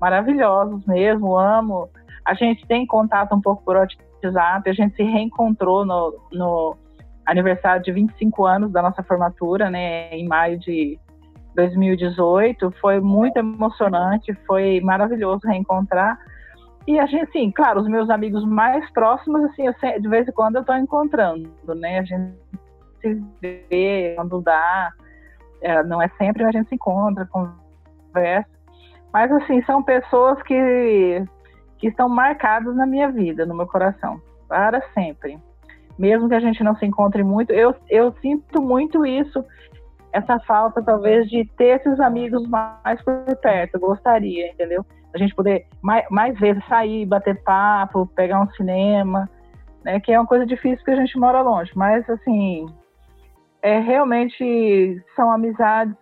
Maravilhosos 0.00 0.84
mesmo, 0.86 1.36
amo. 1.36 1.88
A 2.24 2.34
gente 2.34 2.64
tem 2.66 2.86
contato 2.86 3.34
um 3.34 3.40
pouco 3.40 3.64
por 3.64 3.76
WhatsApp, 3.76 4.70
a 4.70 4.72
gente 4.72 4.94
se 4.94 5.02
reencontrou 5.02 5.84
no, 5.84 6.16
no 6.32 6.76
aniversário 7.26 7.82
de 7.82 7.92
25 7.92 8.46
anos 8.46 8.72
da 8.72 8.80
nossa 8.80 9.02
formatura, 9.02 9.68
né, 9.68 10.10
em 10.10 10.26
maio 10.26 10.58
de 10.58 10.98
2018. 11.56 12.70
Foi 12.80 13.00
muito 13.00 13.36
emocionante, 13.38 14.32
foi 14.46 14.80
maravilhoso 14.80 15.46
reencontrar. 15.46 16.18
E 16.86 17.00
a 17.00 17.06
gente, 17.06 17.32
sim, 17.32 17.50
claro, 17.50 17.80
os 17.80 17.88
meus 17.88 18.08
amigos 18.08 18.44
mais 18.44 18.88
próximos, 18.92 19.42
assim, 19.46 19.66
eu, 19.66 20.00
de 20.00 20.08
vez 20.08 20.28
em 20.28 20.32
quando 20.32 20.56
eu 20.56 20.60
estou 20.60 20.76
encontrando, 20.76 21.50
né? 21.74 21.98
A 21.98 22.04
gente 22.04 22.36
se 23.00 23.24
vê 23.40 24.14
quando 24.16 24.40
dá, 24.40 24.92
é, 25.60 25.82
não 25.82 26.00
é 26.00 26.08
sempre 26.16 26.44
a 26.44 26.52
gente 26.52 26.68
se 26.68 26.76
encontra, 26.76 27.26
conversa. 27.26 28.48
Mas, 29.12 29.32
assim, 29.32 29.62
são 29.64 29.82
pessoas 29.82 30.40
que, 30.42 31.24
que 31.78 31.88
estão 31.88 32.08
marcadas 32.08 32.76
na 32.76 32.86
minha 32.86 33.10
vida, 33.10 33.44
no 33.44 33.56
meu 33.56 33.66
coração, 33.66 34.20
para 34.46 34.80
sempre. 34.92 35.40
Mesmo 35.98 36.28
que 36.28 36.34
a 36.34 36.40
gente 36.40 36.62
não 36.62 36.76
se 36.76 36.86
encontre 36.86 37.24
muito, 37.24 37.52
eu, 37.52 37.74
eu 37.88 38.12
sinto 38.20 38.62
muito 38.62 39.04
isso 39.04 39.44
essa 40.12 40.38
falta, 40.40 40.82
talvez, 40.82 41.28
de 41.28 41.44
ter 41.56 41.80
esses 41.80 42.00
amigos 42.00 42.46
mais 42.48 43.02
por 43.02 43.36
perto. 43.36 43.78
gostaria, 43.78 44.50
entendeu? 44.50 44.84
A 45.14 45.18
gente 45.18 45.34
poder 45.34 45.66
mais, 45.82 46.04
mais 46.10 46.38
vezes 46.38 46.64
sair, 46.66 47.06
bater 47.06 47.42
papo, 47.42 48.06
pegar 48.14 48.40
um 48.40 48.50
cinema, 48.52 49.28
né? 49.84 50.00
Que 50.00 50.12
é 50.12 50.20
uma 50.20 50.26
coisa 50.26 50.46
difícil 50.46 50.78
porque 50.78 50.90
a 50.90 50.96
gente 50.96 51.18
mora 51.18 51.42
longe. 51.42 51.70
Mas, 51.74 52.08
assim, 52.08 52.66
é, 53.62 53.78
realmente 53.80 55.02
são 55.14 55.30
amizades 55.30 55.96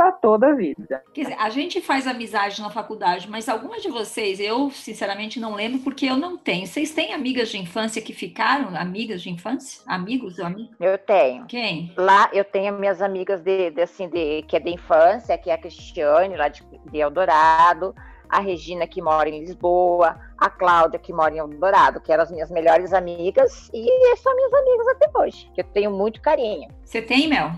para 0.00 0.12
toda 0.12 0.48
a 0.48 0.54
vida. 0.54 1.04
Quer 1.12 1.24
dizer, 1.24 1.36
a 1.38 1.50
gente 1.50 1.78
faz 1.82 2.06
amizade 2.06 2.62
na 2.62 2.70
faculdade, 2.70 3.28
mas 3.28 3.50
algumas 3.50 3.82
de 3.82 3.90
vocês, 3.90 4.40
eu 4.40 4.70
sinceramente 4.70 5.38
não 5.38 5.54
lembro 5.54 5.80
porque 5.80 6.06
eu 6.06 6.16
não 6.16 6.38
tenho. 6.38 6.66
Vocês 6.66 6.90
têm 6.90 7.12
amigas 7.12 7.50
de 7.50 7.58
infância 7.58 8.00
que 8.00 8.14
ficaram 8.14 8.74
amigas 8.74 9.20
de 9.20 9.28
infância? 9.28 9.82
Amigos 9.86 10.38
ou 10.38 10.46
amigos? 10.46 10.74
Eu 10.80 10.96
tenho. 10.96 11.44
Quem? 11.44 11.92
Lá 11.98 12.30
eu 12.32 12.46
tenho 12.46 12.72
minhas 12.78 13.02
amigas 13.02 13.42
de, 13.42 13.72
de 13.72 13.82
assim, 13.82 14.08
de, 14.08 14.40
que 14.48 14.56
é 14.56 14.60
de 14.60 14.70
infância, 14.70 15.36
que 15.36 15.50
é 15.50 15.52
a 15.52 15.58
Cristiane, 15.58 16.34
lá 16.34 16.48
de, 16.48 16.64
de 16.90 16.98
Eldorado, 16.98 17.94
a 18.26 18.40
Regina, 18.40 18.86
que 18.86 19.02
mora 19.02 19.28
em 19.28 19.40
Lisboa, 19.40 20.18
a 20.38 20.48
Cláudia, 20.48 20.98
que 20.98 21.12
mora 21.12 21.34
em 21.34 21.38
Eldorado, 21.38 22.00
que 22.00 22.10
eram 22.10 22.22
as 22.22 22.30
minhas 22.30 22.50
melhores 22.50 22.94
amigas, 22.94 23.68
e 23.74 24.16
são 24.16 24.34
minhas 24.34 24.54
amigas 24.54 24.88
até 24.88 25.10
hoje, 25.18 25.50
que 25.54 25.60
eu 25.60 25.64
tenho 25.64 25.90
muito 25.90 26.22
carinho. 26.22 26.70
Você 26.82 27.02
tem, 27.02 27.28
Mel? 27.28 27.52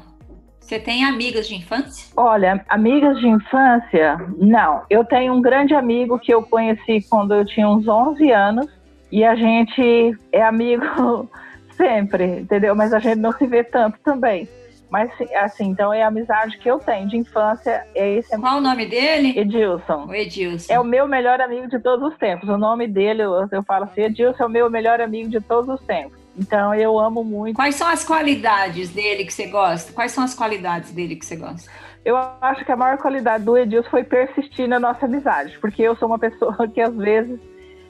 Você 0.62 0.78
tem 0.78 1.04
amigas 1.04 1.48
de 1.48 1.56
infância? 1.56 2.12
Olha, 2.16 2.64
amigas 2.68 3.18
de 3.18 3.28
infância, 3.28 4.16
não. 4.38 4.82
Eu 4.88 5.04
tenho 5.04 5.34
um 5.34 5.42
grande 5.42 5.74
amigo 5.74 6.18
que 6.18 6.32
eu 6.32 6.42
conheci 6.42 7.04
quando 7.10 7.34
eu 7.34 7.44
tinha 7.44 7.68
uns 7.68 7.86
11 7.86 8.30
anos 8.30 8.66
e 9.10 9.24
a 9.24 9.34
gente 9.34 10.16
é 10.30 10.42
amigo 10.42 11.28
sempre, 11.76 12.40
entendeu? 12.40 12.74
Mas 12.74 12.94
a 12.94 12.98
gente 12.98 13.18
não 13.18 13.32
se 13.32 13.46
vê 13.46 13.62
tanto 13.62 13.98
também. 14.02 14.48
Mas 14.88 15.10
assim, 15.36 15.68
então 15.68 15.92
é 15.92 16.02
a 16.02 16.08
amizade 16.08 16.58
que 16.58 16.70
eu 16.70 16.78
tenho 16.78 17.08
de 17.08 17.16
infância. 17.16 17.84
É 17.94 18.16
esse 18.16 18.38
Qual 18.38 18.58
o 18.58 18.60
nome 18.60 18.86
dele? 18.86 19.38
Edilson. 19.38 20.06
O 20.06 20.14
Edilson. 20.14 20.72
É 20.72 20.78
o 20.78 20.84
meu 20.84 21.08
melhor 21.08 21.40
amigo 21.40 21.66
de 21.66 21.80
todos 21.80 22.12
os 22.12 22.18
tempos. 22.18 22.48
O 22.48 22.58
nome 22.58 22.86
dele, 22.86 23.22
eu, 23.22 23.48
eu 23.50 23.62
falo 23.62 23.84
assim, 23.84 24.02
Edilson 24.02 24.44
é 24.44 24.46
o 24.46 24.50
meu 24.50 24.70
melhor 24.70 25.00
amigo 25.00 25.30
de 25.30 25.40
todos 25.40 25.68
os 25.68 25.80
tempos. 25.86 26.21
Então 26.36 26.74
eu 26.74 26.98
amo 26.98 27.22
muito. 27.22 27.56
Quais 27.56 27.74
são 27.74 27.86
as 27.88 28.04
qualidades 28.04 28.90
dele 28.90 29.24
que 29.24 29.32
você 29.32 29.46
gosta? 29.46 29.92
Quais 29.92 30.12
são 30.12 30.24
as 30.24 30.34
qualidades 30.34 30.90
dele 30.90 31.16
que 31.16 31.26
você 31.26 31.36
gosta? 31.36 31.70
Eu 32.04 32.16
acho 32.40 32.64
que 32.64 32.72
a 32.72 32.76
maior 32.76 32.98
qualidade 32.98 33.44
do 33.44 33.56
Edilson 33.56 33.88
foi 33.90 34.02
persistir 34.02 34.68
na 34.68 34.80
nossa 34.80 35.06
amizade, 35.06 35.56
porque 35.60 35.82
eu 35.82 35.94
sou 35.96 36.08
uma 36.08 36.18
pessoa 36.20 36.66
que 36.68 36.80
às 36.80 36.94
vezes 36.94 37.38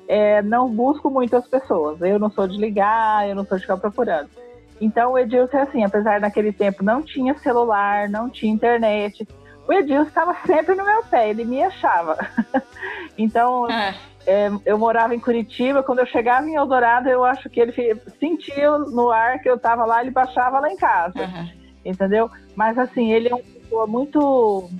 é, 0.08 0.42
não 0.42 0.68
busco 0.68 1.08
muito 1.08 1.36
as 1.36 1.46
pessoas. 1.46 2.00
Eu 2.00 2.18
não 2.18 2.30
sou 2.30 2.46
de 2.46 2.58
ligar, 2.58 3.28
eu 3.28 3.34
não 3.34 3.44
sou 3.44 3.56
de 3.56 3.62
ficar 3.62 3.76
procurando. 3.76 4.28
Então 4.80 5.12
o 5.12 5.18
Edilson 5.18 5.58
é 5.58 5.62
assim, 5.62 5.84
apesar 5.84 6.20
naquele 6.20 6.52
tempo 6.52 6.82
não 6.82 7.02
tinha 7.02 7.38
celular, 7.38 8.08
não 8.08 8.28
tinha 8.28 8.52
internet, 8.52 9.26
o 9.66 9.72
Edilson 9.72 10.08
estava 10.08 10.36
sempre 10.44 10.74
no 10.74 10.84
meu 10.84 11.04
pé, 11.04 11.30
ele 11.30 11.44
me 11.44 11.62
achava. 11.62 12.18
então 13.16 13.70
é. 13.70 13.94
É, 14.26 14.50
eu 14.64 14.78
morava 14.78 15.14
em 15.14 15.20
Curitiba, 15.20 15.82
quando 15.82 15.98
eu 15.98 16.06
chegava 16.06 16.46
em 16.46 16.54
Eldorado, 16.54 17.08
eu 17.08 17.24
acho 17.24 17.50
que 17.50 17.60
ele 17.60 17.72
sentia 18.20 18.78
no 18.78 19.10
ar 19.10 19.40
que 19.40 19.48
eu 19.48 19.56
estava 19.56 19.84
lá, 19.84 20.00
ele 20.00 20.10
baixava 20.10 20.60
lá 20.60 20.70
em 20.70 20.76
casa. 20.76 21.18
Uhum. 21.18 21.50
Entendeu? 21.84 22.30
Mas 22.54 22.78
assim, 22.78 23.12
ele 23.12 23.28
é 23.28 23.34
uma 23.34 23.42
pessoa 23.42 23.86
muito 23.86 24.70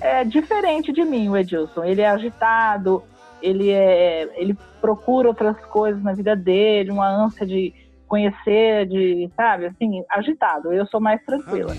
é, 0.00 0.24
diferente 0.24 0.92
de 0.92 1.04
mim, 1.04 1.28
o 1.28 1.36
Edilson. 1.36 1.82
Ele 1.82 2.00
é 2.00 2.08
agitado, 2.08 3.02
ele, 3.42 3.70
é, 3.70 4.30
ele 4.36 4.56
procura 4.80 5.28
outras 5.28 5.58
coisas 5.66 6.02
na 6.02 6.12
vida 6.12 6.36
dele, 6.36 6.92
uma 6.92 7.08
ânsia 7.08 7.44
de 7.44 7.74
conhecer, 8.06 8.86
de, 8.86 9.28
sabe, 9.36 9.66
assim, 9.66 10.04
agitado. 10.08 10.72
Eu 10.72 10.86
sou 10.86 11.00
mais 11.00 11.20
tranquila. 11.24 11.74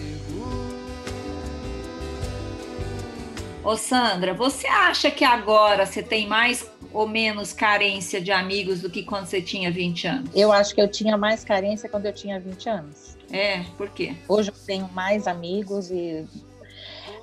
Ô 3.64 3.76
Sandra, 3.76 4.34
você 4.34 4.68
acha 4.68 5.12
que 5.12 5.26
agora 5.26 5.86
você 5.86 6.02
tem 6.02 6.28
mais 6.28 6.70
ou 6.98 7.08
menos 7.08 7.54
carência 7.54 8.20
de 8.20 8.32
amigos 8.32 8.82
do 8.82 8.90
que 8.90 9.04
quando 9.04 9.28
você 9.28 9.40
tinha 9.40 9.72
20 9.72 10.08
anos? 10.08 10.30
Eu 10.34 10.52
acho 10.52 10.74
que 10.74 10.82
eu 10.82 10.88
tinha 10.88 11.16
mais 11.16 11.44
carência 11.44 11.88
quando 11.88 12.08
eu 12.08 12.14
tinha 12.14 12.40
20 12.40 12.70
anos. 12.70 13.16
É, 13.32 13.64
por 13.78 13.90
quê? 13.90 14.16
Hoje 14.28 14.50
eu 14.50 14.56
tenho 14.66 14.90
mais 14.94 15.28
amigos 15.28 15.92
e 15.92 16.26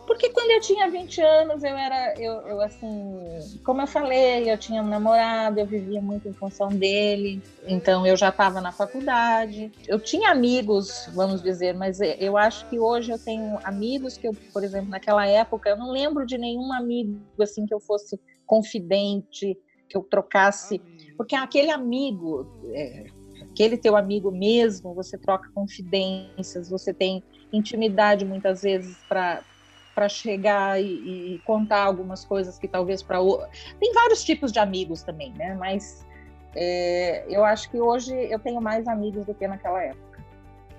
porque 0.07 0.28
quando 0.28 0.50
eu 0.50 0.61
tinha 0.61 0.88
20 0.88 1.21
anos, 1.23 1.64
eu 1.64 1.75
era, 1.75 2.14
eu, 2.21 2.35
eu, 2.47 2.61
assim, 2.61 3.19
como 3.64 3.81
eu 3.81 3.87
falei, 3.87 4.50
eu 4.50 4.59
tinha 4.59 4.83
um 4.83 4.87
namorado, 4.87 5.59
eu 5.59 5.66
vivia 5.66 6.00
muito 6.00 6.28
em 6.28 6.33
função 6.33 6.69
dele, 6.69 7.43
então 7.66 8.07
eu 8.07 8.14
já 8.14 8.28
estava 8.28 8.61
na 8.61 8.71
faculdade. 8.71 9.73
Eu 9.88 9.99
tinha 9.99 10.31
amigos, 10.31 11.09
vamos 11.14 11.43
dizer, 11.43 11.75
mas 11.75 12.00
eu 12.21 12.37
acho 12.37 12.69
que 12.69 12.78
hoje 12.78 13.12
eu 13.12 13.19
tenho 13.19 13.59
amigos 13.64 14.19
que 14.19 14.28
eu, 14.28 14.37
por 14.52 14.62
exemplo, 14.62 14.90
naquela 14.90 15.26
época, 15.26 15.71
eu 15.71 15.76
não 15.76 15.90
lembro 15.90 16.26
de 16.26 16.37
nenhum 16.37 16.71
amigo, 16.73 17.19
assim, 17.40 17.64
que 17.64 17.73
eu 17.73 17.81
fosse 17.81 18.21
confidente, 18.47 19.57
que 19.94 19.98
eu 19.98 20.02
trocasse, 20.02 20.82
porque 21.16 21.36
aquele 21.36 21.70
amigo, 21.70 22.46
é, 22.72 23.06
aquele 23.42 23.76
teu 23.76 23.96
amigo 23.96 24.32
mesmo, 24.32 24.92
você 24.92 25.16
troca 25.16 25.48
confidências, 25.54 26.68
você 26.68 26.92
tem 26.92 27.22
intimidade 27.52 28.24
muitas 28.24 28.62
vezes 28.62 28.96
para 29.08 29.42
para 29.94 30.08
chegar 30.08 30.82
e, 30.82 31.34
e, 31.34 31.38
contar 31.44 31.84
algumas 31.84 32.24
coisas 32.24 32.58
que 32.58 32.66
talvez 32.66 33.00
para 33.00 33.20
tem 33.78 33.92
vários 33.92 34.24
tipos 34.24 34.50
de 34.50 34.58
amigos 34.58 35.04
também, 35.04 35.32
né? 35.34 35.54
Mas 35.54 36.04
é, 36.56 37.24
eu 37.28 37.44
acho 37.44 37.70
que 37.70 37.80
hoje 37.80 38.12
eu 38.12 38.40
tenho 38.40 38.60
mais 38.60 38.88
amigos 38.88 39.24
do 39.24 39.32
que 39.32 39.46
naquela 39.46 39.80
época. 39.80 40.13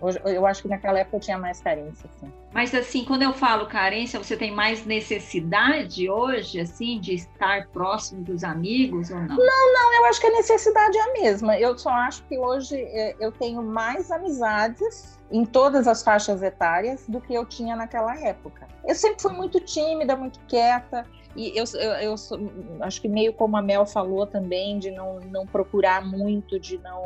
Hoje, 0.01 0.19
eu 0.25 0.45
acho 0.45 0.61
que 0.61 0.67
naquela 0.67 0.99
época 0.99 1.17
eu 1.17 1.19
tinha 1.21 1.37
mais 1.37 1.61
carência, 1.61 2.09
assim. 2.13 2.31
Mas 2.53 2.75
assim, 2.75 3.05
quando 3.05 3.21
eu 3.21 3.33
falo 3.33 3.65
carência, 3.65 4.21
você 4.21 4.35
tem 4.35 4.51
mais 4.51 4.85
necessidade 4.85 6.09
hoje, 6.09 6.59
assim, 6.59 6.99
de 6.99 7.13
estar 7.13 7.67
próximo 7.69 8.23
dos 8.23 8.43
amigos 8.43 9.09
ou 9.09 9.17
não? 9.17 9.37
Não, 9.37 9.73
não, 9.73 9.93
eu 9.95 10.05
acho 10.05 10.19
que 10.19 10.27
a 10.27 10.31
necessidade 10.31 10.97
é 10.97 11.01
a 11.01 11.13
mesma. 11.13 11.57
Eu 11.57 11.77
só 11.77 11.89
acho 11.89 12.23
que 12.23 12.37
hoje 12.37 12.75
é, 12.75 13.15
eu 13.19 13.31
tenho 13.31 13.63
mais 13.63 14.11
amizades 14.11 15.17
em 15.31 15.45
todas 15.45 15.87
as 15.87 16.03
faixas 16.03 16.43
etárias 16.43 17.05
do 17.07 17.19
que 17.19 17.33
eu 17.33 17.45
tinha 17.45 17.75
naquela 17.75 18.17
época. 18.19 18.67
Eu 18.85 18.95
sempre 18.95 19.21
fui 19.21 19.33
muito 19.33 19.59
tímida, 19.59 20.15
muito 20.15 20.39
quieta. 20.47 21.05
E 21.35 21.57
eu, 21.57 21.65
eu, 21.73 21.91
eu 21.93 22.17
sou, 22.17 22.39
acho 22.81 23.01
que 23.01 23.07
meio 23.07 23.33
como 23.33 23.57
a 23.57 23.61
Mel 23.61 23.85
falou 23.85 24.25
também, 24.27 24.77
de 24.77 24.91
não, 24.91 25.19
não 25.19 25.45
procurar 25.45 26.05
muito, 26.05 26.59
de 26.59 26.77
não 26.77 27.03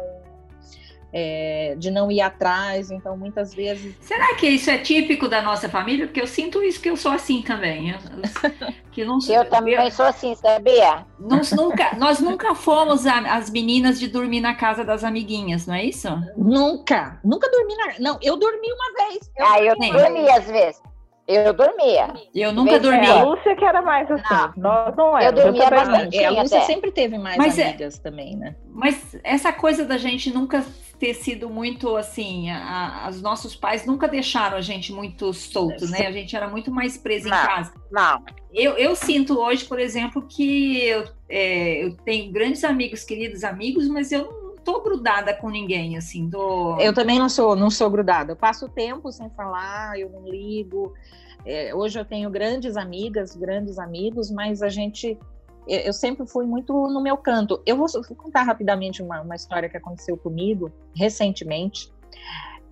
é, 1.12 1.76
de 1.78 1.90
não 1.90 2.12
ir 2.12 2.22
atrás, 2.22 2.92
então 2.92 3.18
muitas 3.18 3.54
vezes. 3.54 3.96
Será 4.02 4.36
que 4.36 4.48
isso 4.48 4.70
é 4.70 4.78
típico 4.78 5.28
da 5.28 5.42
nossa 5.42 5.68
família? 5.68 6.06
Porque 6.06 6.22
eu 6.22 6.28
sinto 6.28 6.62
isso 6.62 6.82
que 6.82 6.90
eu 6.90 6.96
sou 6.96 7.12
assim 7.12 7.42
também. 7.42 7.92
Eu, 7.92 7.98
que 8.92 9.04
não 9.04 9.20
sou, 9.20 9.36
eu 9.36 9.46
também 9.46 9.74
eu, 9.74 9.92
sou 9.92 10.06
assim, 10.06 10.36
sabia? 10.36 11.06
Nós 11.20 11.52
nunca, 11.52 11.96
nós 11.98 12.20
nunca 12.20 12.54
fomos 12.54 13.06
a, 13.06 13.20
as 13.36 13.50
meninas 13.50 14.00
de 14.00 14.08
dormir 14.08 14.42
na 14.42 14.54
casa 14.54 14.84
das 14.84 15.04
amiguinhas, 15.04 15.66
não 15.66 15.74
é 15.74 15.84
isso? 15.84 16.08
Nunca, 16.38 17.20
nunca 17.24 17.50
dormi 17.50 17.76
na. 17.76 18.00
Não, 18.00 18.20
eu 18.22 18.38
dormi 18.38 18.68
uma 18.72 19.06
vez. 19.06 19.32
Eu 19.38 19.46
ah, 19.46 19.62
eu 19.62 19.76
dormi 19.78 20.30
às 20.30 20.46
vezes. 20.46 20.82
Eu 21.30 21.54
dormia. 21.54 22.12
Eu 22.34 22.52
nunca 22.52 22.80
dormi. 22.80 23.06
A 23.06 23.24
Lúcia 23.24 23.56
que 23.56 23.64
era 23.64 23.84
mais 23.84 24.10
assim. 24.10 24.24
Não. 24.32 24.54
Nós 24.58 24.96
não 24.96 25.16
éramos. 25.16 25.40
Eu 25.40 25.52
dormia 25.52 25.70
bastante. 25.70 26.18
É, 26.18 26.26
a 26.26 26.32
Lúcia 26.32 26.58
até. 26.58 26.66
sempre 26.66 26.92
teve 26.92 27.20
mais 27.20 27.38
mas 27.38 27.60
é- 27.60 27.70
amigas 27.70 28.00
é, 28.00 28.02
também, 28.02 28.36
né? 28.36 28.56
Mas 28.68 29.16
essa 29.24 29.54
coisa 29.54 29.86
da 29.86 29.96
gente 29.96 30.34
nunca 30.34 30.66
ter 31.00 31.14
sido 31.14 31.50
muito 31.50 31.96
assim, 31.96 32.50
a, 32.50 33.08
os 33.10 33.22
nossos 33.22 33.56
pais 33.56 33.86
nunca 33.86 34.08
deixaram 34.08 34.58
a 34.58 34.62
gente 34.62 34.92
muito 34.92 35.34
solto, 35.34 35.88
né? 35.88 36.06
A 36.06 36.12
gente 36.12 36.36
era 36.36 36.48
muito 36.48 36.70
mais 36.70 36.98
preso 36.98 37.30
não, 37.30 37.38
em 37.38 37.46
casa. 37.46 37.74
Não. 37.90 38.24
Eu, 38.54 38.74
eu 38.74 38.96
sinto 38.96 39.40
hoje, 39.40 39.64
por 39.64 39.80
exemplo, 39.80 40.22
que 40.28 40.84
eu, 40.84 41.06
é, 41.30 41.86
eu 41.86 41.96
tenho 41.98 42.32
grandes 42.32 42.64
amigos, 42.64 43.04
queridos 43.04 43.44
amigos, 43.44 43.88
mas 43.88 44.12
eu 44.12 44.26
não 44.26 44.56
tô 44.58 44.82
grudada 44.82 45.34
com 45.34 45.50
ninguém, 45.50 45.98
assim. 45.98 46.30
Tô... 46.30 46.78
Eu 46.80 46.94
também 46.94 47.18
não 47.18 47.30
sou, 47.30 47.56
não 47.56 47.70
sou 47.70 47.90
grudada. 47.90 48.34
Eu 48.34 48.36
passo 48.36 48.68
tempo 48.68 49.12
sem 49.12 49.30
falar, 49.30 49.98
eu 49.98 50.10
não 50.10 50.28
ligo. 50.28 50.94
É, 51.46 51.74
hoje 51.74 51.98
eu 51.98 52.04
tenho 52.04 52.30
grandes 52.30 52.76
amigas, 52.76 53.36
grandes 53.36 53.80
amigos, 53.80 54.30
mas 54.30 54.62
a 54.62 54.70
gente. 54.70 55.18
Eu 55.70 55.94
sempre 55.94 56.26
fui 56.28 56.46
muito 56.46 56.74
no 56.88 57.02
meu 57.02 57.16
canto. 57.16 57.62
Eu 57.66 57.78
vou, 57.78 57.88
vou 57.88 58.16
contar 58.16 58.44
rapidamente 58.44 59.04
uma, 59.04 59.22
uma 59.22 59.36
história 59.36 59.70
que 59.70 59.78
aconteceu 59.78 60.18
comigo 60.18 60.72
recentemente. 60.96 61.94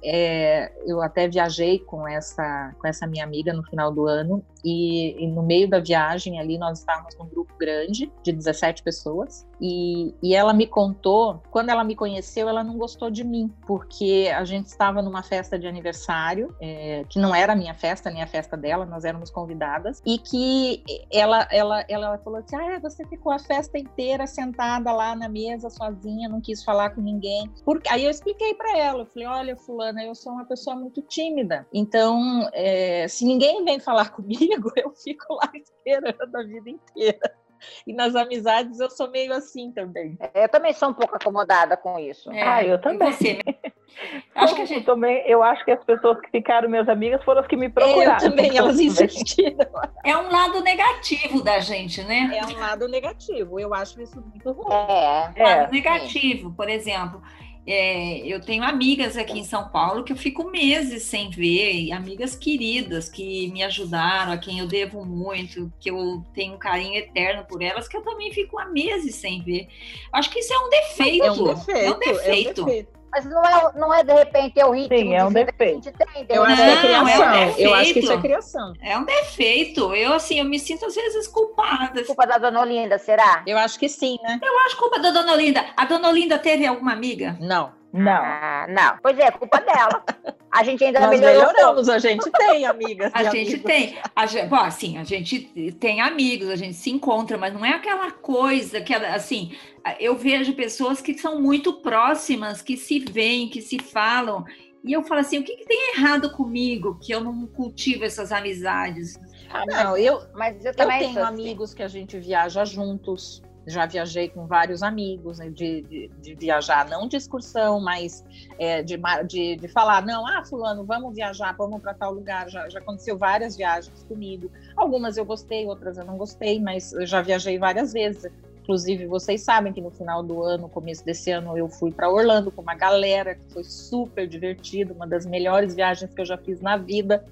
É, 0.04 0.72
eu 0.86 1.01
até 1.01 1.27
viajei 1.27 1.80
com 1.80 2.08
essa, 2.08 2.74
com 2.80 2.88
essa 2.88 3.08
minha 3.08 3.24
amiga 3.24 3.51
no 3.51 3.63
final 3.63 3.92
do 3.92 4.06
ano 4.06 4.44
e, 4.63 5.24
e, 5.24 5.27
no 5.27 5.42
meio 5.42 5.68
da 5.68 5.80
viagem 5.80 6.39
ali 6.39 6.56
nós 6.58 6.80
estávamos 6.80 7.18
num 7.18 7.25
grupo 7.25 7.51
grande 7.58 8.12
de 8.22 8.32
17 8.32 8.84
pessoas 8.84 9.46
e, 9.60 10.14
e 10.22 10.36
ela 10.36 10.54
me 10.54 10.68
contou, 10.68 11.42
quando 11.50 11.70
ela 11.70 11.84
me 11.84 11.96
conheceu, 11.96 12.48
ela 12.48 12.64
não 12.64 12.78
gostou 12.78 13.10
de 13.10 13.24
mim, 13.24 13.52
porque 13.66 14.32
a 14.36 14.44
gente 14.46 14.68
estava 14.68 15.02
numa 15.02 15.24
festa 15.24 15.58
de 15.58 15.68
aniversário, 15.68 16.56
é, 16.62 17.04
que 17.10 17.20
não 17.20 17.34
era 17.34 17.54
a 17.54 17.56
minha 17.56 17.74
festa, 17.74 18.10
nem 18.10 18.22
a 18.22 18.28
festa 18.28 18.56
dela, 18.56 18.86
nós 18.86 19.04
éramos 19.04 19.30
convidadas, 19.30 20.02
e 20.06 20.18
que 20.18 20.84
ela, 21.12 21.48
ela, 21.52 21.84
ela 21.90 22.18
falou 22.20 22.40
assim: 22.40 22.56
Ah, 22.56 22.80
você 22.80 23.06
ficou 23.08 23.32
a 23.32 23.40
festa 23.40 23.78
inteira 23.78 24.28
sentada 24.28 24.92
lá 24.92 25.16
na 25.16 25.28
mesa 25.28 25.70
sozinha, 25.70 26.30
não 26.30 26.42
quis 26.42 26.64
falar 26.64 26.92
com 26.92 27.02
ninguém. 27.02 27.50
Porque... 27.66 27.88
Aí 27.90 28.04
eu 28.04 28.12
expliquei 28.12 28.54
para 28.54 28.78
ela, 28.78 29.02
eu 29.02 29.06
falei: 29.06 29.28
Olha, 29.28 29.56
Fulana, 29.56 30.04
eu 30.04 30.14
sou 30.14 30.34
uma 30.34 30.46
pessoa 30.46 30.76
muito 30.76 31.02
tímida, 31.02 31.66
então 31.74 32.48
é, 32.54 33.08
se 33.08 33.26
ninguém 33.26 33.64
vem 33.64 33.80
falar 33.80 34.10
comigo, 34.14 34.72
eu 34.76 34.92
fico 34.92 35.34
lá 35.34 35.52
esperando 35.56 36.36
a 36.36 36.44
vida 36.44 36.70
inteira. 36.70 37.47
E 37.86 37.94
nas 37.94 38.16
amizades 38.16 38.80
eu 38.80 38.90
sou 38.90 39.10
meio 39.10 39.34
assim 39.34 39.72
também. 39.72 40.18
É, 40.34 40.46
eu 40.46 40.50
também 40.50 40.74
sou 40.74 40.90
um 40.90 40.94
pouco 40.94 41.16
acomodada 41.16 41.76
com 41.78 41.98
isso. 42.00 42.32
É, 42.32 42.44
ah, 42.44 42.64
eu 42.64 42.80
também. 42.80 43.12
Você, 43.12 43.40
acho 44.36 44.56
que 44.56 44.62
a 44.62 44.66
gente... 44.66 44.86
também, 44.86 45.24
eu 45.28 45.44
acho 45.44 45.64
que 45.66 45.72
as 45.72 45.84
pessoas 45.84 46.20
que 46.22 46.30
ficaram 46.30 46.70
minhas 46.70 46.90
amigas 46.90 47.24
foram 47.24 47.42
as 47.42 47.48
que 47.48 47.56
me 47.56 47.70
procuraram. 47.70 48.14
Eu 48.14 48.30
também, 48.30 48.56
elas 48.58 48.80
insistiram. 48.80 49.68
É 50.04 50.18
um 50.18 50.32
lado 50.32 50.62
negativo 50.62 51.44
da 51.44 51.60
gente, 51.60 52.04
né? 52.04 52.38
É 52.38 52.46
um 52.46 52.60
lado 52.60 52.88
negativo. 52.88 53.60
Eu 53.60 53.74
acho 53.74 54.02
isso 54.02 54.22
muito 54.22 54.52
ruim. 54.52 54.74
É, 54.74 55.32
é. 55.36 55.56
Lado 55.62 55.72
negativo, 55.72 56.54
por 56.54 56.70
exemplo. 56.70 57.22
É, 57.70 58.20
eu 58.20 58.40
tenho 58.40 58.64
amigas 58.64 59.18
aqui 59.18 59.38
em 59.38 59.44
São 59.44 59.68
Paulo 59.68 60.06
que 60.06 60.14
eu 60.14 60.16
fico 60.16 60.50
meses 60.50 61.04
sem 61.04 61.30
ver, 61.30 61.92
amigas 61.92 62.34
queridas 62.34 63.10
que 63.10 63.52
me 63.52 63.62
ajudaram, 63.62 64.32
a 64.32 64.38
quem 64.38 64.60
eu 64.60 64.68
devo 64.68 65.06
muito, 65.06 65.70
que 65.78 65.92
eu 65.92 66.24
tenho 66.34 66.54
um 66.54 66.58
carinho 66.58 66.96
eterno 66.96 67.44
por 67.44 67.62
elas, 67.62 67.86
que 67.86 67.98
eu 67.98 68.02
também 68.02 68.32
fico 68.32 68.58
há 68.58 68.68
meses 68.68 69.16
sem 69.16 69.44
ver. 69.44 69.68
Acho 70.14 70.30
que 70.30 70.40
isso 70.40 70.54
é 70.54 70.58
um 70.60 70.70
defeito. 70.70 71.26
É 71.26 71.32
um 71.32 71.44
defeito. 71.44 71.72
É 71.78 71.92
um 71.92 72.00
defeito. 72.00 72.62
É 72.62 72.64
um 72.64 72.66
defeito. 72.66 72.97
Mas 73.12 73.26
não 73.26 73.44
é, 73.44 73.72
não 73.76 73.94
é 73.94 74.04
de 74.04 74.14
repente 74.14 74.60
é 74.60 74.66
o 74.66 74.72
ritmo 74.72 74.98
Sim, 74.98 75.14
é 75.16 75.24
um 75.24 75.32
defeito. 75.32 75.84
gente 75.84 75.92
tem. 75.98 76.26
Eu 76.30 76.44
acho 76.44 76.56
que 76.56 76.62
é 76.62 76.78
criação. 76.78 77.34
é 77.34 77.46
um 77.46 77.58
eu 77.58 77.74
acho 77.74 77.94
que 77.94 78.00
isso 78.00 78.12
é 78.12 78.16
defeito. 78.16 78.22
criação. 78.22 78.74
É 78.82 78.98
um 78.98 79.04
defeito. 79.06 79.96
Eu, 79.96 80.14
assim, 80.14 80.40
eu 80.40 80.46
me 80.46 80.60
sinto 80.60 80.86
às 80.86 80.96
vezes 80.96 81.28
culpada. 81.28 82.04
Culpa 82.04 82.26
da 82.26 82.38
dona 82.38 82.62
Olinda, 82.62 82.98
será? 82.98 83.44
Eu 83.48 83.58
acho 83.58 83.80
que 83.80 83.88
sim, 83.90 84.18
né? 84.24 84.40
Eu 84.44 84.60
acho 84.60 84.78
culpa 84.78 85.00
da 85.00 85.12
dona 85.12 85.34
Olinda. 85.34 85.66
A 85.76 85.86
dona 85.86 86.10
Olinda 86.10 86.38
teve 86.38 86.66
alguma 86.66 86.94
amiga? 86.94 87.38
Não. 87.40 87.72
Não. 87.98 88.12
Ah, 88.12 88.66
não. 88.70 88.98
Pois 89.01 89.18
é, 89.18 89.32
culpa 89.32 89.60
dela. 89.60 90.04
A 90.51 90.63
gente 90.63 90.84
ainda 90.84 91.00
Nós 91.00 91.10
melhorou. 91.10 91.48
melhoramos, 91.48 91.89
a 91.89 92.00
gente 92.00 92.30
tem 92.32 92.66
amigas. 92.66 93.12
A 93.13 93.24
gente 93.24 93.56
amigos. 93.56 93.63
tem. 93.63 93.98
A 94.16 94.25
gente, 94.25 94.48
bom, 94.48 94.56
assim, 94.56 94.98
a 94.98 95.04
gente 95.04 95.39
tem 95.80 96.01
amigos, 96.01 96.50
a 96.50 96.56
gente 96.56 96.75
se 96.75 96.89
encontra, 96.89 97.38
mas 97.38 97.54
não 97.54 97.66
é 97.66 97.72
aquela 97.72 98.12
coisa 98.12 98.80
que, 98.82 98.94
assim, 98.94 99.56
eu 100.00 100.16
vejo 100.16 100.54
pessoas 100.54 101.01
que 101.01 101.18
são 101.18 101.42
muito 101.42 101.74
próximas, 101.82 102.62
que 102.62 102.77
se 102.77 103.00
veem, 103.00 103.50
que 103.50 103.62
se 103.62 103.80
falam. 103.80 104.46
E 104.84 104.94
eu 104.94 105.04
falo 105.04 105.22
assim, 105.22 105.39
o 105.39 105.44
que, 105.44 105.56
que 105.58 105.66
tem 105.66 105.96
errado 105.96 106.32
comigo 106.32 106.98
que 107.01 107.12
eu 107.12 107.22
não 107.22 107.46
cultivo 107.48 108.06
essas 108.06 108.32
amizades? 108.32 109.20
Ah, 109.50 109.66
não, 109.66 109.98
eu, 109.98 110.22
Mas 110.34 110.63
eu 110.63 110.72
eu 110.72 110.75
também 110.75 111.00
tenho 111.00 111.24
assim. 111.24 111.34
amigos 111.34 111.74
que 111.74 111.84
a 111.84 111.88
gente 111.88 112.18
viaja 112.20 112.63
juntos. 112.63 113.42
Já 113.68 113.86
viajei 113.86 114.30
com 114.30 114.48
vários 114.48 114.82
amigos, 114.82 115.40
né, 115.40 115.50
de, 115.50 115.82
de, 115.82 116.12
de 116.22 116.36
viajar, 116.36 116.88
não 116.90 117.08
de 117.08 117.18
excursão, 117.18 117.82
mas 117.82 118.24
é, 118.58 118.82
de, 118.82 118.98
de, 119.28 119.58
de 119.58 119.68
falar, 119.68 120.06
não, 120.06 120.26
ah, 120.26 120.44
fulano, 120.46 120.86
vamos 120.86 121.14
viajar, 121.14 121.54
vamos 121.58 121.82
para 121.82 121.94
tal 121.94 122.14
lugar. 122.14 122.50
Já, 122.50 122.70
já 122.70 122.80
aconteceu 122.80 123.18
várias 123.18 123.58
viagens 123.58 124.04
comigo. 124.04 124.50
Algumas 124.76 125.18
eu 125.18 125.26
gostei, 125.26 125.66
outras 125.66 125.98
eu 125.98 126.06
não 126.06 126.18
gostei, 126.18 126.60
mas 126.60 126.94
eu 126.94 127.06
já 127.06 127.22
viajei 127.22 127.60
várias 127.60 127.92
vezes. 127.92 128.32
Inclusive, 128.68 129.06
vocês 129.06 129.44
sabem 129.44 129.72
que 129.72 129.80
no 129.80 129.90
final 129.90 130.22
do 130.22 130.44
ano, 130.44 130.68
começo 130.68 131.06
desse 131.06 131.32
ano, 131.32 131.58
eu 131.58 131.70
fui 131.70 131.90
para 131.90 132.10
Orlando 132.10 132.52
com 132.52 132.62
uma 132.62 132.76
galera 132.76 133.36
que 133.36 133.54
foi 133.54 133.64
super 133.64 134.28
divertido, 134.28 134.94
uma 134.94 135.08
das 135.08 135.26
melhores 135.26 135.74
viagens 135.74 136.14
que 136.14 136.20
eu 136.20 136.26
já 136.26 136.38
fiz 136.38 136.60
na 136.60 136.76
vida, 136.76 137.24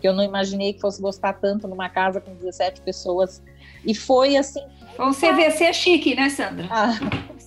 que 0.00 0.06
eu 0.06 0.12
não 0.12 0.22
imaginei 0.22 0.72
que 0.72 0.80
fosse 0.80 1.02
gostar 1.02 1.32
tanto 1.32 1.66
numa 1.66 1.88
casa 1.88 2.20
com 2.20 2.32
17 2.36 2.82
pessoas. 2.82 3.42
E 3.86 3.94
foi 3.94 4.36
assim. 4.36 4.60
Foi 4.96 5.06
um 5.06 5.12
CVC 5.12 5.72
chique, 5.72 6.14
né, 6.14 6.28
Sandra? 6.30 6.66
Ah, 6.70 6.92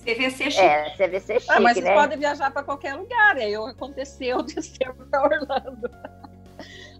CVC 0.04 0.50
chique. 0.50 0.60
É, 0.64 0.90
CVC 0.96 1.40
chique, 1.40 1.52
ah, 1.52 1.60
mas 1.60 1.76
né? 1.76 1.82
vocês 1.82 1.94
podem 1.94 2.18
viajar 2.18 2.50
para 2.50 2.62
qualquer 2.62 2.94
lugar. 2.94 3.36
Aí 3.36 3.52
eu- 3.52 3.66
aconteceu 3.66 4.42
de 4.42 4.62
ser 4.62 4.92
para 5.10 5.22
Orlando. 5.22 5.90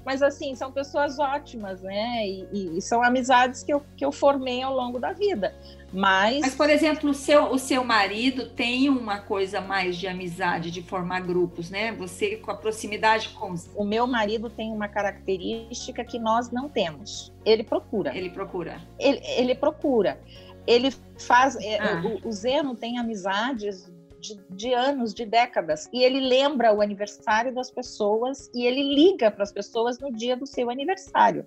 Mas 0.04 0.22
assim, 0.22 0.54
são 0.54 0.72
pessoas 0.72 1.18
ótimas, 1.18 1.82
né? 1.82 2.26
E, 2.26 2.76
e- 2.78 2.80
são 2.82 3.02
amizades 3.02 3.62
que 3.62 3.72
eu, 3.72 3.82
que 3.96 4.04
eu 4.04 4.10
formei 4.10 4.62
ao 4.62 4.74
longo 4.74 4.98
da 4.98 5.12
vida. 5.12 5.54
Mas, 5.92 6.40
Mas, 6.40 6.54
por 6.54 6.70
exemplo, 6.70 7.10
o 7.10 7.14
seu, 7.14 7.50
o 7.50 7.58
seu 7.58 7.82
marido 7.84 8.48
tem 8.50 8.88
uma 8.88 9.18
coisa 9.18 9.60
mais 9.60 9.96
de 9.96 10.06
amizade, 10.06 10.70
de 10.70 10.82
formar 10.82 11.20
grupos, 11.20 11.68
né? 11.68 11.92
Você 11.92 12.36
com 12.36 12.50
a 12.50 12.54
proximidade 12.56 13.28
com 13.30 13.54
o 13.74 13.84
meu 13.84 14.06
marido 14.06 14.48
tem 14.48 14.72
uma 14.72 14.86
característica 14.88 16.04
que 16.04 16.18
nós 16.18 16.50
não 16.50 16.68
temos. 16.68 17.32
Ele 17.44 17.62
procura. 17.64 18.16
ele 18.16 18.30
procura. 18.30 18.80
Ele, 18.98 19.20
ele 19.36 19.54
procura. 19.54 20.20
Ele 20.66 20.92
faz. 21.18 21.56
é, 21.56 21.78
Ah. 21.80 22.02
o, 22.24 22.28
o 22.28 22.32
Zeno 22.32 22.74
tem 22.76 22.98
amizades 22.98 23.90
de, 24.20 24.38
de 24.50 24.72
anos, 24.74 25.14
de 25.14 25.24
décadas. 25.24 25.88
E 25.92 26.02
ele 26.04 26.20
lembra 26.20 26.72
o 26.72 26.80
aniversário 26.80 27.54
das 27.54 27.70
pessoas 27.70 28.50
e 28.54 28.66
ele 28.66 28.82
liga 28.94 29.30
para 29.30 29.42
as 29.42 29.52
pessoas 29.52 29.98
no 29.98 30.12
dia 30.12 30.36
do 30.36 30.46
seu 30.46 30.70
aniversário. 30.70 31.46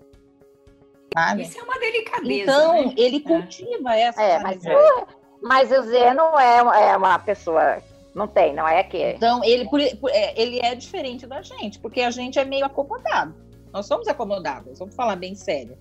Sabe? 1.14 1.44
Isso 1.44 1.60
é 1.60 1.64
uma 1.64 1.80
delicadeza. 1.80 2.42
Então, 2.52 2.86
né? 2.88 2.94
ele 2.98 3.20
cultiva 3.20 3.96
essa 3.96 4.22
É, 4.22 4.40
mas, 4.40 4.66
amizade. 4.66 5.06
mas 5.42 5.72
o 5.72 5.82
Zé 5.84 6.14
não 6.14 6.40
é, 6.40 6.90
é 6.92 6.98
uma 6.98 7.20
pessoa. 7.20 7.82
Não 8.16 8.28
tem, 8.28 8.54
não 8.54 8.68
é 8.68 8.84
que. 8.84 8.98
Então, 9.14 9.44
ele, 9.44 9.66
por- 9.70 9.98
por- 9.98 10.12
é, 10.12 10.34
ele 10.40 10.60
é 10.60 10.76
diferente 10.76 11.26
da 11.26 11.42
gente, 11.42 11.80
porque 11.80 12.02
a 12.02 12.12
gente 12.12 12.38
é 12.40 12.46
meio 12.46 12.66
acomodado. 12.66 13.34
Nós 13.72 13.86
somos 13.88 14.08
acomodados, 14.08 14.78
vamos 14.80 14.96
falar 14.96 15.16
bem 15.16 15.34
sério. 15.34 15.78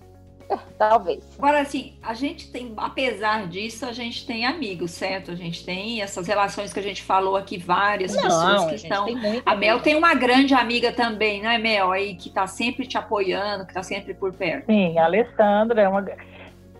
Talvez. 0.77 1.23
Agora, 1.37 1.61
assim, 1.61 1.93
a 2.01 2.13
gente 2.13 2.51
tem, 2.51 2.73
apesar 2.77 3.47
disso, 3.47 3.85
a 3.85 3.91
gente 3.91 4.25
tem 4.25 4.45
amigos, 4.45 4.91
certo? 4.91 5.31
A 5.31 5.35
gente 5.35 5.65
tem 5.65 6.01
essas 6.01 6.27
relações 6.27 6.73
que 6.73 6.79
a 6.79 6.83
gente 6.83 7.01
falou 7.01 7.35
aqui, 7.35 7.57
várias 7.57 8.13
pessoas 8.13 8.33
Não, 8.33 8.67
que 8.67 8.73
a 8.73 8.77
gente 8.77 8.83
estão. 8.83 9.05
A 9.45 9.55
Mel 9.55 9.79
tem 9.79 9.95
uma 9.95 10.13
grande 10.13 10.53
amiga 10.53 10.91
também, 10.91 11.41
não 11.41 11.49
é, 11.49 11.57
Mel? 11.57 11.91
Aí 11.91 12.15
que 12.15 12.29
tá 12.29 12.47
sempre 12.47 12.85
te 12.87 12.97
apoiando, 12.97 13.65
que 13.65 13.73
tá 13.73 13.83
sempre 13.83 14.13
por 14.13 14.33
perto. 14.33 14.65
Sim, 14.65 14.97
a 14.97 15.05
Alessandra 15.05 15.81
é 15.81 15.87
uma. 15.87 16.05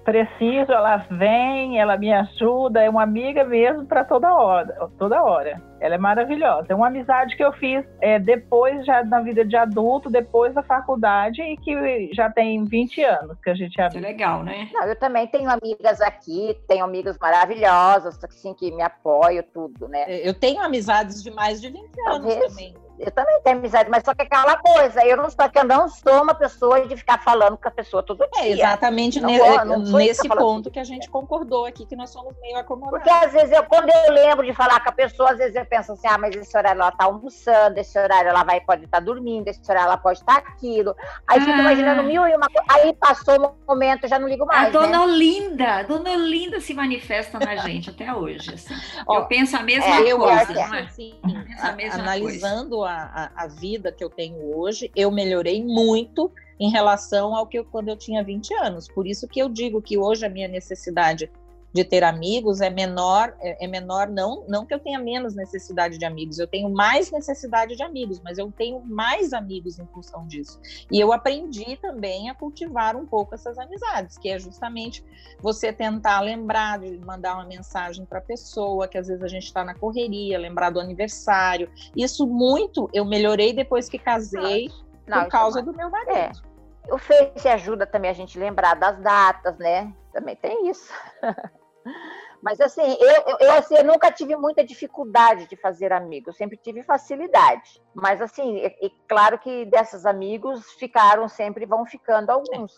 Preciso, 0.04 0.72
ela 0.72 0.98
vem, 1.10 1.80
ela 1.80 1.96
me 1.96 2.12
ajuda, 2.12 2.84
é 2.84 2.90
uma 2.90 3.04
amiga 3.04 3.46
mesmo 3.46 3.86
para 3.86 4.04
toda 4.04 4.34
hora, 4.34 4.90
toda 4.98 5.24
hora. 5.24 5.62
Ela 5.80 5.96
é 5.96 5.98
maravilhosa. 5.98 6.68
É 6.70 6.76
uma 6.76 6.88
amizade 6.88 7.36
que 7.38 7.44
eu 7.44 7.52
fiz 7.54 7.86
é, 8.02 8.20
depois, 8.20 8.86
já 8.86 9.04
na 9.04 9.22
vida 9.22 9.46
de 9.46 9.56
adulto, 9.56 10.10
depois 10.10 10.54
da 10.54 10.64
faculdade, 10.64 11.42
e 11.42 11.58
que 11.58 12.14
já 12.14 12.30
tem 12.30 12.64
20 12.66 13.04
anos 13.04 13.38
que 13.42 13.50
a 13.50 13.56
gente 13.56 13.80
é 13.80 13.86
é 13.86 14.00
legal, 14.00 14.44
né? 14.44 14.70
Não, 14.74 14.86
eu 14.86 14.98
também 14.98 15.28
tenho 15.28 15.50
amigas 15.50 16.02
aqui, 16.02 16.58
tenho 16.68 16.84
amigas 16.84 17.18
maravilhosas, 17.20 18.22
assim, 18.24 18.54
que 18.54 18.72
me 18.72 18.82
apoiam, 18.82 19.44
tudo, 19.54 19.88
né? 19.88 20.06
Eu 20.08 20.34
tenho 20.34 20.62
amizades 20.62 21.22
de 21.22 21.32
mais 21.32 21.62
de 21.62 21.70
20 21.70 21.80
anos 21.80 21.94
Talvez. 22.06 22.48
também. 22.48 22.83
Eu 23.00 23.12
também 23.12 23.42
tenho 23.44 23.58
amizade, 23.58 23.90
mas 23.90 24.04
só 24.04 24.14
que 24.14 24.22
é 24.22 24.26
aquela 24.26 24.56
coisa, 24.58 25.04
eu 25.06 25.18
não 25.18 25.30
sou, 25.30 25.50
que 25.50 25.60
eu 25.60 25.64
não 25.66 25.88
sou 25.90 26.22
uma 26.24 26.34
pessoa 26.36 26.86
de 26.88 26.96
ficar 26.96 27.22
falando 27.24 27.58
com 27.58 27.68
a 27.68 27.72
pessoa 27.72 28.04
todo 28.04 28.20
dia. 28.34 28.44
É 28.44 28.50
exatamente 28.52 29.20
Não 29.20 29.30
ne- 29.30 29.40
vou- 29.40 29.66
não 29.66 29.80
nesse 29.98 30.28
eu 30.28 30.36
ponto 30.36 30.70
que 30.72 30.80
a 30.80 30.84
gente 30.84 31.10
concordou 31.10 31.66
aqui, 31.66 31.86
que 31.86 31.96
nós 31.96 32.12
somos 32.12 32.34
meio 32.42 32.58
acomodados. 32.58 33.00
Porque 33.00 33.10
às 33.26 33.32
vezes, 33.34 33.52
eu, 33.52 33.64
quando 33.64 33.90
eu 33.90 34.12
lembro 34.14 34.46
de 34.46 34.54
falar 34.54 34.80
com 34.84 34.90
a 34.90 34.94
pessoa, 34.94 35.32
às 35.32 35.38
vezes 35.38 35.56
eu 35.56 35.66
penso 35.66 35.92
assim, 35.94 36.08
ah, 36.08 36.18
mas 36.18 36.36
esse 36.36 36.56
horário 36.58 36.80
ela 36.82 36.92
tá 36.92 37.06
almoçando, 37.06 37.78
esse 37.80 37.98
horário 38.00 38.30
ela 38.30 38.44
vai, 38.44 38.62
pode 38.62 38.86
estar 38.86 39.00
dormindo, 39.00 39.48
esse 39.48 39.60
horário 39.70 39.88
ela 39.88 39.98
pode 39.98 40.20
estar 40.20 40.38
aquilo. 40.38 40.96
Aí 41.28 41.40
fico 41.40 41.52
Ah. 41.52 41.60
imaginando 41.60 42.04
mil 42.04 42.26
e 42.28 42.36
uma 42.36 42.48
coisa. 42.48 42.64
Aí 42.72 42.94
passou 42.94 43.38
o 43.40 43.56
momento, 43.68 44.04
eu 44.04 44.10
já 44.10 44.20
não 44.20 44.28
ligo 44.28 44.44
A 44.44 44.48
mais, 44.48 44.66
né? 44.66 44.72
dona 44.72 45.02
Olinda, 45.04 45.68
a 45.76 45.84
dona 45.84 46.12
Olinda 46.12 46.60
se 46.60 46.74
manifesta 46.74 47.40
na 47.40 47.56
gente 47.58 47.90
até 47.90 48.14
hoje. 48.14 48.54
assim. 48.54 48.76
Ó, 49.08 49.18
eu 49.20 49.26
penso 49.26 49.58
a 49.58 49.64
mesma 49.64 49.86
é, 49.96 50.12
eu 50.12 50.18
coisa, 50.20 50.42
acho 50.42 50.54
não 50.54 50.74
é? 50.76 50.80
assim, 50.82 51.16
Essa 51.56 51.68
a- 51.70 51.72
mesma 51.74 52.02
analisando 52.04 52.84
a, 52.84 52.93
a, 52.94 53.32
a 53.44 53.48
vida 53.48 53.92
que 53.92 54.04
eu 54.04 54.10
tenho 54.10 54.56
hoje, 54.56 54.92
eu 54.96 55.12
melhorei 55.12 55.64
muito 55.64 56.32
em 56.60 56.70
relação 56.70 57.36
ao 57.36 57.48
que 57.48 57.60
eu, 57.60 57.66
quando 57.66 57.90
eu 57.90 57.98
tinha 57.98 58.24
20 58.24 58.54
anos. 58.56 58.88
Por 58.88 59.08
isso 59.08 59.28
que 59.28 59.40
eu 59.40 59.50
digo 59.50 59.82
que 59.82 59.98
hoje 59.98 60.26
a 60.26 60.30
minha 60.30 60.48
necessidade 60.48 61.30
de 61.74 61.84
ter 61.84 62.04
amigos 62.04 62.62
é 62.62 62.70
menor, 62.70 63.36
é, 63.42 63.66
é 63.66 63.68
menor 63.68 64.08
não, 64.08 64.46
não 64.48 64.66
que 64.66 64.74
eu 64.74 64.80
tenha 64.80 65.00
menos 65.00 65.36
necessidade 65.36 65.98
de 65.98 66.06
amigos, 66.06 66.38
eu 66.38 66.48
tenho 66.48 66.70
mais 66.70 67.12
necessidade 67.12 67.76
de 67.76 67.82
amigos, 67.82 68.22
mas 68.24 68.38
eu 68.38 68.52
tenho 68.52 68.80
mais 68.82 69.34
amigos 69.34 69.80
em 69.80 69.88
função 69.88 70.28
disso. 70.28 70.60
E 70.92 71.00
eu 71.00 71.12
aprendi 71.12 71.76
também 71.78 72.30
a 72.30 72.36
cultivar 72.36 72.96
um 72.96 73.06
pouco 73.06 73.34
essas 73.34 73.58
amizades, 73.58 74.18
que 74.18 74.30
é 74.30 74.38
justamente 74.38 75.04
você 75.42 75.74
tentar 75.74 76.22
lembrar 76.22 76.80
de 76.80 76.98
mandar 77.00 77.34
uma 77.36 77.46
mensagem 77.46 78.06
para 78.06 78.20
a 78.20 78.22
pessoa, 78.22 78.88
que 78.88 78.98
às 78.98 79.08
vezes 79.08 79.24
a 79.24 79.28
gente 79.28 79.46
está 79.46 79.64
na 79.64 79.74
correria, 79.74 80.38
lembrar 80.38 80.70
do 80.70 80.80
aniversário. 80.80 81.72
Isso 81.96 82.28
muito 82.28 82.88
eu 82.94 83.04
melhorei 83.04 83.52
depois 83.52 83.90
que 83.90 83.98
casei 83.98 84.70
Não, 85.08 85.24
por 85.24 85.30
causa 85.30 85.60
é 85.60 85.64
do 85.64 85.74
meu 85.74 85.90
marido. 85.90 86.42
O 86.92 86.98
Face 86.98 87.48
ajuda 87.48 87.88
também 87.88 88.12
a 88.12 88.14
gente 88.14 88.38
lembrar 88.38 88.76
das 88.76 89.00
datas, 89.00 89.58
né? 89.58 89.92
Também 90.12 90.36
tem 90.36 90.70
isso. 90.70 90.92
Mas 92.42 92.60
assim, 92.60 92.98
eu, 93.00 93.38
eu, 93.40 93.52
assim, 93.54 93.76
eu 93.76 93.86
nunca 93.86 94.12
tive 94.12 94.36
muita 94.36 94.66
dificuldade 94.66 95.48
de 95.48 95.56
fazer 95.56 95.94
amigos, 95.94 96.28
eu 96.28 96.34
sempre 96.34 96.58
tive 96.58 96.84
facilidade. 96.84 97.82
Mas 97.94 98.22
assim, 98.22 98.60
é, 98.60 98.68
é 98.86 98.90
claro 99.08 99.40
que 99.40 99.64
desses 99.66 100.06
amigos 100.06 100.74
ficaram 100.74 101.30
sempre, 101.30 101.66
vão 101.66 101.86
ficando 101.86 102.32
alguns, 102.32 102.74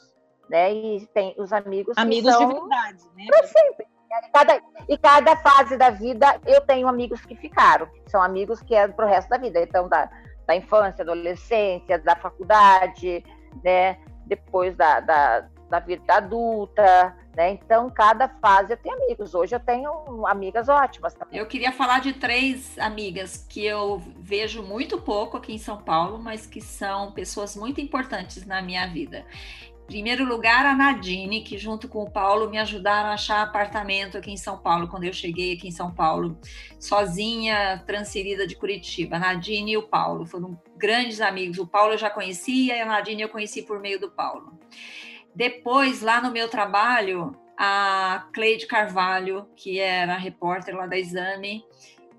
né? 0.49 0.71
E 0.71 1.07
tem 1.07 1.33
os 1.39 1.51
amigos 1.51 1.95
que 1.95 2.01
Amigos 2.01 2.31
são 2.31 2.47
de 2.47 2.53
verdade, 2.53 3.03
né? 3.15 3.25
para 3.27 3.47
sempre. 3.47 3.87
E 4.23 4.29
cada, 4.31 4.61
e 4.87 4.97
cada 4.97 5.35
fase 5.37 5.77
da 5.77 5.89
vida 5.89 6.39
eu 6.45 6.61
tenho 6.61 6.87
amigos 6.87 7.25
que 7.25 7.35
ficaram, 7.35 7.87
que 7.87 8.11
são 8.11 8.21
amigos 8.21 8.61
que 8.61 8.75
é 8.75 8.87
pro 8.87 9.07
resto 9.07 9.29
da 9.29 9.37
vida. 9.37 9.59
Então, 9.59 9.89
da, 9.89 10.09
da 10.45 10.55
infância, 10.55 11.01
adolescência, 11.01 11.97
da 11.99 12.15
faculdade, 12.15 13.23
né? 13.63 13.97
Depois 14.27 14.75
da, 14.77 14.99
da, 14.99 15.49
da 15.69 15.79
vida 15.79 16.13
adulta, 16.13 17.15
né? 17.36 17.52
Então, 17.52 17.89
cada 17.89 18.28
fase 18.28 18.74
eu 18.74 18.78
tenho 18.78 18.95
amigos. 19.04 19.36
Hoje 19.36 19.56
eu 19.56 19.60
tenho 19.60 20.26
amigas 20.26 20.69
ótimas 20.69 21.13
também. 21.13 21.39
Eu 21.39 21.45
queria 21.45 21.71
falar 21.71 22.00
de 22.00 22.13
três 22.13 22.78
amigas 22.80 23.45
que 23.50 23.65
eu 23.65 24.02
vejo 24.17 24.63
muito 24.63 25.00
pouco 25.00 25.38
aqui 25.38 25.54
em 25.54 25.58
São 25.58 25.78
Paulo, 25.78 26.17
mas 26.17 26.45
que 26.45 26.62
são 26.62 27.12
pessoas 27.12 27.56
muito 27.56 27.82
importantes 27.82 28.45
na 28.45 28.62
minha 28.62 28.88
vida. 28.88 29.26
Em 29.84 29.88
primeiro 29.88 30.26
lugar, 30.26 30.65
a 30.65 30.74
Nadine, 30.74 31.43
que 31.43 31.60
junto 31.60 31.88
com 31.88 32.02
o 32.02 32.10
Paulo 32.10 32.50
me 32.50 32.58
ajudaram 32.58 33.10
a 33.10 33.13
achar 33.13 33.43
apartamento 33.43 34.17
aqui 34.17 34.32
em 34.32 34.38
São 34.38 34.58
Paulo, 34.58 34.88
quando 34.88 35.04
eu 35.04 35.13
cheguei 35.13 35.54
aqui 35.54 35.67
em 35.67 35.71
São 35.71 35.93
Paulo, 35.93 36.39
sozinha, 36.80 37.84
transferida 37.86 38.48
de 38.48 38.56
Curitiba. 38.56 39.17
A 39.17 39.19
Nadine 39.19 39.74
e 39.74 39.78
o 39.78 39.84
Paulo 39.84 40.26
foram 40.26 40.60
grandes 40.76 41.21
amigos. 41.21 41.60
O 41.60 41.67
Paulo 41.67 41.93
eu 41.93 41.98
já 42.00 42.10
conhecia 42.10 42.76
e 42.76 42.82
a 42.82 42.86
Nadine 42.86 43.21
eu 43.21 43.30
conheci 43.30 43.62
por 43.62 43.80
meio 43.80 44.00
do 44.00 44.10
Paulo. 44.10 44.58
Depois, 45.36 46.02
lá 46.02 46.21
no 46.21 46.32
meu 46.32 46.48
trabalho, 46.48 47.36
a 47.58 48.28
Cleide 48.34 48.67
Carvalho, 48.67 49.48
que 49.56 49.80
era 49.80 50.17
repórter 50.17 50.76
lá 50.76 50.88
da 50.88 50.98
Exame, 50.98 51.63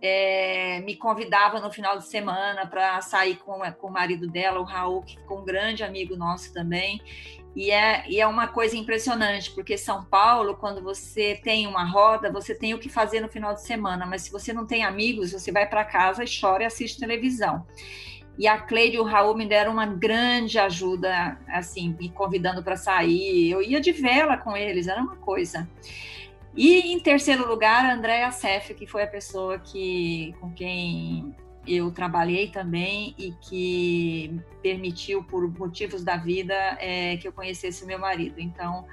é, 0.03 0.81
me 0.81 0.95
convidava 0.95 1.59
no 1.59 1.73
final 1.73 1.99
de 1.99 2.07
semana 2.07 2.67
para 2.67 3.01
sair 3.01 3.37
com, 3.37 3.59
com 3.73 3.87
o 3.87 3.93
marido 3.93 4.29
dela, 4.29 4.61
o 4.61 4.65
Raul, 4.65 5.03
que 5.03 5.17
ficou 5.17 5.41
um 5.41 5.45
grande 5.45 5.83
amigo 5.83 6.17
nosso 6.17 6.53
também. 6.53 7.01
E 7.55 7.71
é, 7.71 8.05
e 8.07 8.21
é 8.21 8.27
uma 8.27 8.49
coisa 8.49 8.77
impressionante, 8.77 9.51
porque 9.51 9.79
São 9.79 10.05
Paulo, 10.05 10.57
quando 10.57 10.83
você 10.83 11.41
tem 11.43 11.67
uma 11.67 11.85
roda, 11.85 12.31
você 12.31 12.55
tem 12.55 12.75
o 12.75 12.79
que 12.79 12.91
fazer 12.91 13.21
no 13.21 13.31
final 13.31 13.55
de 13.55 13.63
semana, 13.63 14.05
mas 14.05 14.23
se 14.23 14.31
você 14.31 14.53
não 14.53 14.67
tem 14.67 14.85
amigos, 14.85 15.33
você 15.33 15.51
vai 15.51 15.67
para 15.67 15.83
casa 15.83 16.23
e 16.23 16.29
chora 16.29 16.65
e 16.65 16.67
assiste 16.67 17.01
televisão. 17.01 17.67
E 18.39 18.47
a 18.47 18.59
Cleide 18.59 18.97
e 18.97 19.01
o 19.01 19.05
Raul 19.05 19.35
me 19.37 19.47
deram 19.47 19.73
uma 19.73 19.87
grande 19.87 20.59
ajuda, 20.59 21.39
assim, 21.49 21.97
me 21.99 22.11
convidando 22.11 22.63
para 22.63 22.77
sair. 22.77 23.51
Eu 23.51 23.63
ia 23.63 23.81
de 23.81 23.93
vela 23.93 24.37
com 24.37 24.57
eles, 24.57 24.89
era 24.89 25.01
uma 25.01 25.17
coisa. 25.17 25.69
E 26.55 26.93
em 26.93 27.01
terceiro 27.01 27.49
lugar, 27.49 27.85
a 27.85 27.95
Andréa 27.95 28.31
Sef, 28.31 28.75
que 28.75 28.87
foi 28.87 29.03
a 29.03 29.07
pessoa 29.07 29.59
que, 29.59 30.35
com 30.41 30.51
quem 30.53 31.35
eu 31.67 31.91
trabalhei 31.91 32.49
também 32.49 33.15
e 33.19 33.33
que 33.33 34.41
permitiu, 34.63 35.23
por 35.25 35.47
motivos 35.59 36.05
da 36.05 36.17
vida, 36.17 36.55
é, 36.81 37.17
que 37.17 37.27
eu 37.27 37.33
conhecesse 37.33 37.85
o 37.85 37.87
meu 37.87 37.99
marido. 37.99 38.39
Então, 38.39 38.87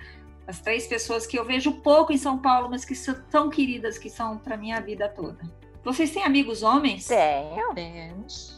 as 0.48 0.60
três 0.60 0.88
pessoas 0.88 1.26
que 1.26 1.38
eu 1.38 1.46
vejo 1.46 1.72
pouco 1.82 2.12
em 2.12 2.18
São 2.18 2.38
Paulo, 2.38 2.70
mas 2.70 2.84
que 2.84 2.96
são 2.96 3.16
tão 3.30 3.50
queridas, 3.50 3.98
que 3.98 4.10
são 4.10 4.38
para 4.38 4.58
minha 4.58 4.82
vida 4.82 5.08
toda. 5.08 5.40
Vocês 5.84 6.12
têm 6.12 6.24
amigos 6.24 6.64
homens? 6.64 7.08
Tenho. 7.08 7.74
Temos. 7.74 8.53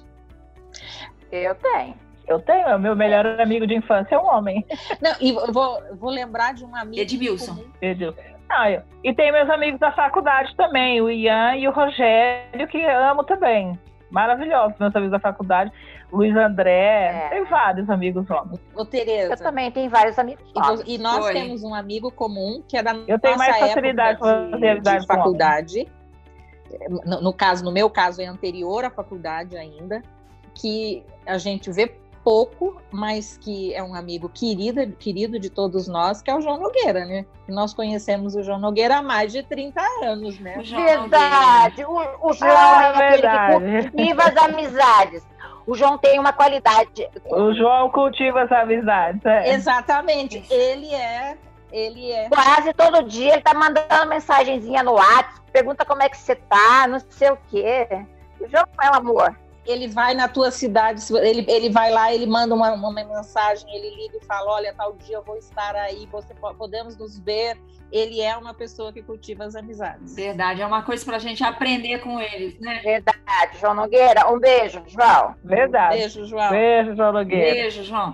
Eu 1.32 1.56
tenho. 1.56 1.94
Eu 2.28 2.40
tenho, 2.40 2.80
meu 2.80 2.96
melhor 2.96 3.26
amigo 3.40 3.68
de 3.68 3.76
infância 3.76 4.16
é 4.16 4.20
um 4.20 4.26
homem. 4.26 4.66
Não, 5.02 5.12
e 5.22 5.30
eu 5.30 5.52
vou, 5.54 5.80
eu 5.86 5.96
vou 5.96 6.10
lembrar 6.10 6.54
de 6.54 6.66
um 6.66 6.76
amigo. 6.76 7.00
Edmilson. 7.02 7.64
Edmilson. 7.82 8.20
Ah, 8.50 8.72
eu- 8.72 8.82
e 9.04 9.14
tem 9.14 9.32
meus 9.32 9.50
amigos 9.50 9.80
da 9.80 9.92
faculdade 9.92 10.56
também, 10.56 11.02
o 11.02 11.10
Ian 11.10 11.56
e 11.56 11.68
o 11.68 11.72
Rogério, 11.72 12.68
que 12.68 12.84
amo 12.86 13.24
também. 13.24 13.78
Maravilhosos, 14.10 14.78
meus 14.80 14.96
amigos 14.96 15.12
da 15.12 15.20
faculdade. 15.20 15.72
Luiz 16.12 16.36
André, 16.36 17.26
É. 17.26 17.30
tem 17.30 17.44
vários 17.46 17.90
amigos 17.90 18.30
homens. 18.30 18.60
Ô, 18.76 18.82
Eu 18.82 18.86
Tereza. 18.86 19.36
também 19.38 19.70
tenho 19.72 19.90
vários 19.90 20.18
amigos. 20.18 20.44
E, 20.86 20.96
e 20.96 20.98
nós 20.98 21.18
Foi. 21.26 21.34
temos 21.34 21.64
um 21.64 21.74
amigo 21.74 22.12
comum 22.12 22.64
que 22.68 22.78
é 22.78 22.84
da 22.84 22.94
Eu 23.08 23.20
tenho 23.20 23.36
nossa 23.36 23.50
mais 23.50 23.60
facilidade 23.60 24.20
amizade 24.24 25.02
de 25.02 25.08
com 25.08 25.14
faculdade. 25.16 25.88
No, 27.06 27.22
no 27.22 27.34
caso, 27.34 27.64
no 27.64 27.72
meu 27.72 27.90
caso, 27.90 28.22
é 28.22 28.26
anterior 28.26 28.86
à 28.86 28.90
faculdade 28.90 29.58
ainda, 29.58 30.02
que 30.56 31.04
a 31.26 31.38
gente 31.38 31.72
vê 31.72 31.94
pouco, 32.24 32.82
mas 32.90 33.38
que 33.38 33.72
é 33.76 33.84
um 33.84 33.94
amigo 33.94 34.28
querido, 34.30 34.92
querido 34.94 35.38
de 35.38 35.48
todos 35.48 35.88
nós, 35.88 36.24
que 36.24 36.32
é 36.32 36.36
o 36.36 36.42
João 36.42 36.58
Nogueira, 36.60 37.06
né? 37.06 37.24
Nós 37.48 37.72
conhecemos 37.72 38.36
o 38.36 38.42
João 38.42 38.58
Nogueira 38.58 38.98
há 38.98 39.02
mais 39.04 39.32
de 39.32 39.44
30 39.44 39.80
anos, 40.04 40.40
né? 40.40 40.58
O 40.58 40.64
João 40.64 40.82
Nogueira. 40.82 41.02
Verdade. 41.02 41.86
O, 41.86 42.30
o 42.30 42.34
João 42.34 42.50
Ah, 42.52 42.82
é 42.84 42.90
aquele 42.90 43.10
verdade. 43.22 43.66
que 43.84 43.92
cultiva 43.92 44.24
as 44.24 44.38
amizades. 44.38 45.28
O 45.68 45.76
João 45.76 45.98
tem 46.00 46.20
uma 46.20 46.34
qualidade. 46.34 47.08
O 47.26 47.54
João 47.54 47.90
cultiva 47.92 48.42
as 48.42 48.52
amizades. 48.52 49.24
é. 49.26 49.54
Exatamente. 49.54 50.44
Ele 50.50 50.94
é, 50.96 51.38
ele 51.72 52.12
é. 52.12 52.28
Quase 52.30 52.74
todo 52.74 53.04
dia 53.04 53.34
ele 53.34 53.42
tá 53.44 53.54
mandando 53.54 54.10
mensagenzinha 54.10 54.82
no 54.82 54.94
WhatsApp, 54.94 55.42
pergunta 55.54 55.86
como 55.86 56.02
é 56.02 56.10
que 56.10 56.18
você 56.18 56.36
tá, 56.36 56.88
não 56.88 57.00
sei 57.10 57.30
o 57.30 57.38
quê. 57.50 57.88
O 58.40 58.48
João 58.48 58.66
é 58.82 58.90
um 58.90 58.94
amor. 58.96 59.36
Ele 59.66 59.88
vai 59.88 60.14
na 60.14 60.28
tua 60.28 60.52
cidade, 60.52 61.02
ele, 61.18 61.46
ele 61.50 61.70
vai 61.70 61.92
lá, 61.92 62.14
ele 62.14 62.26
manda 62.26 62.54
uma, 62.54 62.72
uma 62.74 62.94
mensagem, 62.94 63.68
ele 63.76 63.96
liga 63.96 64.18
e 64.22 64.26
fala: 64.26 64.52
Olha, 64.52 64.74
tal 64.74 64.94
dia 64.94 65.16
eu 65.16 65.24
vou 65.24 65.38
estar 65.38 65.76
aí, 65.76 66.08
você 66.12 66.34
po- 66.34 66.54
podemos 66.56 66.96
nos 66.98 67.18
ver. 67.20 67.58
Ele 67.92 68.20
é 68.20 68.36
uma 68.36 68.54
pessoa 68.54 68.92
que 68.92 69.02
cultiva 69.02 69.46
as 69.46 69.56
amizades. 69.56 70.16
Verdade, 70.16 70.62
é 70.62 70.66
uma 70.66 70.82
coisa 70.82 71.06
para 71.06 71.16
a 71.18 71.20
gente 71.20 71.44
aprender 71.44 72.00
com 72.00 72.20
eles, 72.20 72.60
né? 72.60 72.82
Verdade. 72.84 73.58
João 73.60 73.76
Nogueira, 73.76 74.28
um 74.30 74.40
beijo, 74.40 74.84
João. 74.88 75.36
Verdade. 75.44 75.98
Beijo, 76.00 76.26
João. 76.26 76.50
Beijo, 76.50 76.96
João 76.96 77.14
Nogueira. 77.14 77.54
Beijo, 77.62 77.84
João. 77.84 78.14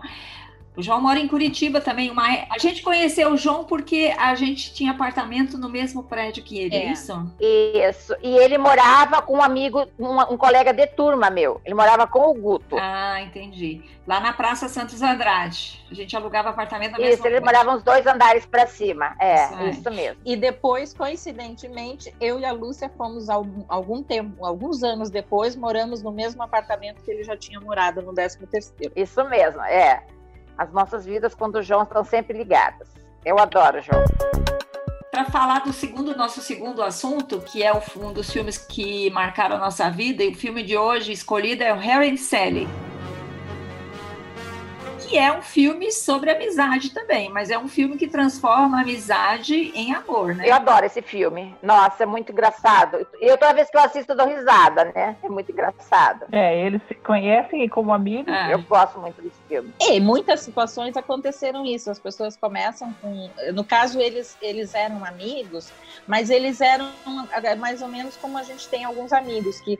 O 0.81 0.83
João 0.83 0.99
mora 0.99 1.19
em 1.19 1.27
Curitiba 1.27 1.79
também. 1.79 2.09
Uma... 2.09 2.23
A 2.49 2.57
gente 2.57 2.81
conheceu 2.81 3.31
o 3.31 3.37
João 3.37 3.63
porque 3.65 4.11
a 4.17 4.33
gente 4.33 4.73
tinha 4.73 4.89
apartamento 4.91 5.55
no 5.55 5.69
mesmo 5.69 6.01
prédio 6.01 6.43
que 6.43 6.57
ele, 6.57 6.75
é, 6.75 6.87
É. 6.87 6.91
isso? 6.91 7.31
Isso. 7.39 8.15
E 8.23 8.35
ele 8.35 8.57
morava 8.57 9.21
com 9.21 9.37
um 9.37 9.43
amigo, 9.43 9.87
um, 9.99 10.19
um 10.33 10.37
colega 10.37 10.73
de 10.73 10.87
turma 10.87 11.29
meu. 11.29 11.61
Ele 11.63 11.75
morava 11.75 12.07
com 12.07 12.31
o 12.31 12.33
Guto. 12.33 12.77
Ah, 12.79 13.21
entendi. 13.21 13.83
Lá 14.07 14.19
na 14.19 14.33
Praça 14.33 14.67
Santos 14.67 15.03
Andrade. 15.03 15.85
A 15.91 15.93
gente 15.93 16.15
alugava 16.15 16.49
apartamento 16.49 16.93
na 16.93 16.97
Isso, 16.99 17.27
ele 17.27 17.39
prédio. 17.39 17.45
morava 17.45 17.75
uns 17.75 17.83
dois 17.83 18.07
andares 18.07 18.43
para 18.47 18.65
cima. 18.65 19.15
É, 19.19 19.69
isso 19.69 19.91
mesmo. 19.91 20.19
E 20.25 20.35
depois, 20.35 20.95
coincidentemente, 20.95 22.11
eu 22.19 22.39
e 22.39 22.45
a 22.45 22.51
Lúcia 22.51 22.89
fomos 22.97 23.29
algum, 23.29 23.63
algum 23.69 24.01
tempo, 24.01 24.43
alguns 24.43 24.81
anos 24.81 25.11
depois, 25.11 25.55
moramos 25.55 26.01
no 26.01 26.11
mesmo 26.11 26.41
apartamento 26.41 27.03
que 27.03 27.11
ele 27.11 27.23
já 27.23 27.37
tinha 27.37 27.59
morado 27.59 28.01
no 28.01 28.11
13 28.13 28.39
terceiro. 28.47 28.91
Isso 28.95 29.23
mesmo, 29.25 29.61
é. 29.61 30.03
As 30.57 30.71
nossas 30.71 31.05
vidas 31.05 31.33
com 31.33 31.47
o 31.47 31.61
João 31.61 31.83
estão 31.83 32.03
sempre 32.03 32.37
ligadas. 32.37 32.87
Eu 33.25 33.39
adoro 33.39 33.81
João. 33.81 34.03
Para 35.11 35.25
falar 35.25 35.59
do 35.59 35.73
segundo 35.73 36.15
nosso 36.15 36.41
segundo 36.41 36.81
assunto, 36.81 37.41
que 37.41 37.61
é 37.61 37.71
um 37.73 38.13
dos 38.13 38.31
filmes 38.31 38.57
que 38.57 39.09
marcaram 39.11 39.57
a 39.57 39.59
nossa 39.59 39.89
vida, 39.89 40.23
e 40.23 40.29
o 40.29 40.35
filme 40.35 40.63
de 40.63 40.77
hoje 40.77 41.11
escolhido 41.11 41.63
é 41.63 41.73
o 41.73 41.77
Harry 41.77 42.17
Sally. 42.17 42.67
Que 45.11 45.17
é 45.17 45.29
um 45.29 45.41
filme 45.41 45.91
sobre 45.91 46.31
amizade 46.31 46.91
também, 46.91 47.27
mas 47.27 47.49
é 47.49 47.57
um 47.57 47.67
filme 47.67 47.97
que 47.97 48.07
transforma 48.07 48.77
a 48.77 48.81
amizade 48.81 49.53
em 49.75 49.93
amor, 49.93 50.33
né? 50.33 50.47
Eu 50.47 50.53
adoro 50.55 50.85
esse 50.85 51.01
filme. 51.01 51.53
Nossa, 51.61 52.03
é 52.03 52.05
muito 52.05 52.31
engraçado. 52.31 53.05
Eu 53.19 53.37
toda 53.37 53.51
vez 53.53 53.69
que 53.69 53.75
eu 53.75 53.81
assisto 53.81 54.13
eu 54.13 54.15
dou 54.15 54.25
risada, 54.25 54.85
né? 54.85 55.17
É 55.21 55.27
muito 55.27 55.51
engraçado. 55.51 56.27
É, 56.31 56.65
eles 56.65 56.81
se 56.87 56.95
conhecem 56.95 57.67
como 57.67 57.93
amigos. 57.93 58.33
Ah, 58.33 58.51
Eu 58.51 58.61
gosto 58.61 58.99
muito 59.01 59.21
desse 59.21 59.35
filme. 59.49 59.73
E 59.81 59.97
em 59.97 59.99
muitas 59.99 60.39
situações 60.39 60.95
aconteceram 60.95 61.65
isso. 61.65 61.91
As 61.91 61.99
pessoas 61.99 62.37
começam 62.37 62.93
com. 63.01 63.29
No 63.53 63.65
caso, 63.65 63.99
eles, 63.99 64.37
eles 64.41 64.73
eram 64.73 65.03
amigos, 65.03 65.73
mas 66.07 66.29
eles 66.29 66.61
eram 66.61 66.89
eh, 67.33 67.55
mais 67.55 67.81
ou 67.81 67.89
menos 67.89 68.15
como 68.15 68.37
a 68.37 68.43
gente 68.43 68.69
tem 68.69 68.85
alguns 68.85 69.11
amigos, 69.11 69.59
que 69.59 69.77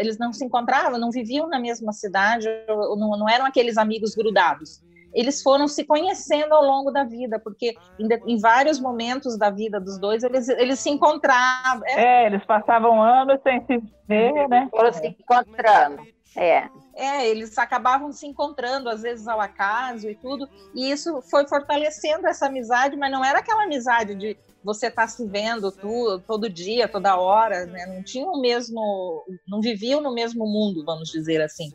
eles 0.00 0.18
não 0.18 0.32
se 0.32 0.44
encontravam, 0.44 0.98
não 0.98 1.10
viviam 1.10 1.48
na 1.48 1.58
mesma 1.58 1.92
cidade, 1.92 2.46
não, 2.68 3.18
não 3.18 3.28
eram 3.28 3.46
aqueles 3.46 3.76
amigos 3.76 4.14
grudados. 4.14 4.80
Eles 5.14 5.42
foram 5.42 5.66
se 5.66 5.82
conhecendo 5.82 6.52
ao 6.52 6.62
longo 6.62 6.90
da 6.90 7.02
vida, 7.02 7.38
porque 7.38 7.74
em, 7.98 8.06
de- 8.06 8.22
em 8.26 8.38
vários 8.38 8.78
momentos 8.78 9.38
da 9.38 9.48
vida 9.48 9.80
dos 9.80 9.98
dois, 9.98 10.22
eles, 10.22 10.46
eles 10.48 10.78
se 10.78 10.90
encontravam. 10.90 11.82
É, 11.86 12.24
É, 12.24 12.26
eles 12.26 12.44
passavam 12.44 13.00
anos 13.02 13.40
sem 13.42 13.64
se 13.64 13.82
ver, 14.06 14.46
né? 14.48 14.68
Foram 14.70 14.92
se 14.92 15.06
encontrando. 15.06 16.02
É. 16.36 16.68
É, 16.94 17.26
eles 17.28 17.56
acabavam 17.56 18.12
se 18.12 18.26
encontrando, 18.26 18.90
às 18.90 19.02
vezes 19.02 19.26
ao 19.26 19.40
acaso 19.40 20.08
e 20.08 20.14
tudo, 20.14 20.46
e 20.74 20.90
isso 20.90 21.22
foi 21.30 21.46
fortalecendo 21.48 22.26
essa 22.26 22.46
amizade, 22.46 22.94
mas 22.96 23.10
não 23.10 23.24
era 23.24 23.38
aquela 23.38 23.64
amizade 23.64 24.14
de 24.14 24.36
você 24.66 24.88
estar 24.88 25.06
se 25.06 25.24
vendo 25.28 25.70
tu, 25.70 26.20
todo 26.26 26.50
dia, 26.50 26.88
toda 26.88 27.16
hora, 27.16 27.64
né? 27.66 27.86
Não 27.86 28.02
tinham 28.02 28.32
o 28.32 28.40
mesmo, 28.40 29.24
não 29.46 29.60
viviam 29.60 30.00
no 30.00 30.12
mesmo 30.12 30.44
mundo, 30.44 30.84
vamos 30.84 31.08
dizer 31.08 31.40
assim. 31.40 31.72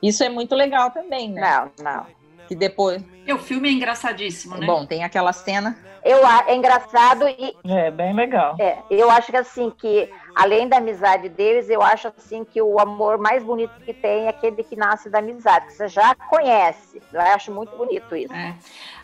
Isso 0.00 0.22
é 0.22 0.28
muito 0.28 0.54
legal 0.54 0.92
também, 0.92 1.32
né? 1.32 1.40
Não, 1.40 1.84
não. 1.84 2.06
Que 2.48 2.54
depois, 2.54 3.02
E 3.26 3.32
o 3.32 3.38
filme 3.38 3.68
é 3.68 3.72
engraçadíssimo, 3.72 4.56
né? 4.56 4.66
bom, 4.66 4.84
tem 4.86 5.02
aquela 5.04 5.32
cena, 5.32 5.76
Eu, 6.06 6.26
a- 6.26 6.44
é 6.48 6.54
engraçado 6.54 7.26
e 7.26 7.56
É, 7.64 7.90
bem 7.90 8.12
legal. 8.14 8.56
é, 8.60 8.76
eu 8.90 9.10
acho 9.10 9.30
que 9.30 9.36
assim 9.38 9.70
que 9.70 10.06
além 10.34 10.68
da 10.68 10.76
amizade 10.76 11.30
deles, 11.30 11.70
eu 11.70 11.80
acho 11.80 12.08
assim 12.08 12.44
que 12.44 12.60
o 12.60 12.78
amor 12.78 13.16
mais 13.16 13.42
bonito 13.42 13.72
que 13.86 13.94
tem 13.94 14.26
é 14.26 14.28
aquele 14.28 14.62
que 14.62 14.76
nasce 14.76 15.08
da 15.08 15.20
amizade, 15.20 15.64
que 15.68 15.72
você 15.72 15.88
já 15.88 16.14
conhece. 16.14 17.00
Eu 17.10 17.20
acho 17.22 17.50
muito 17.50 17.74
bonito 17.74 18.14
isso. 18.14 18.34
É. 18.34 18.54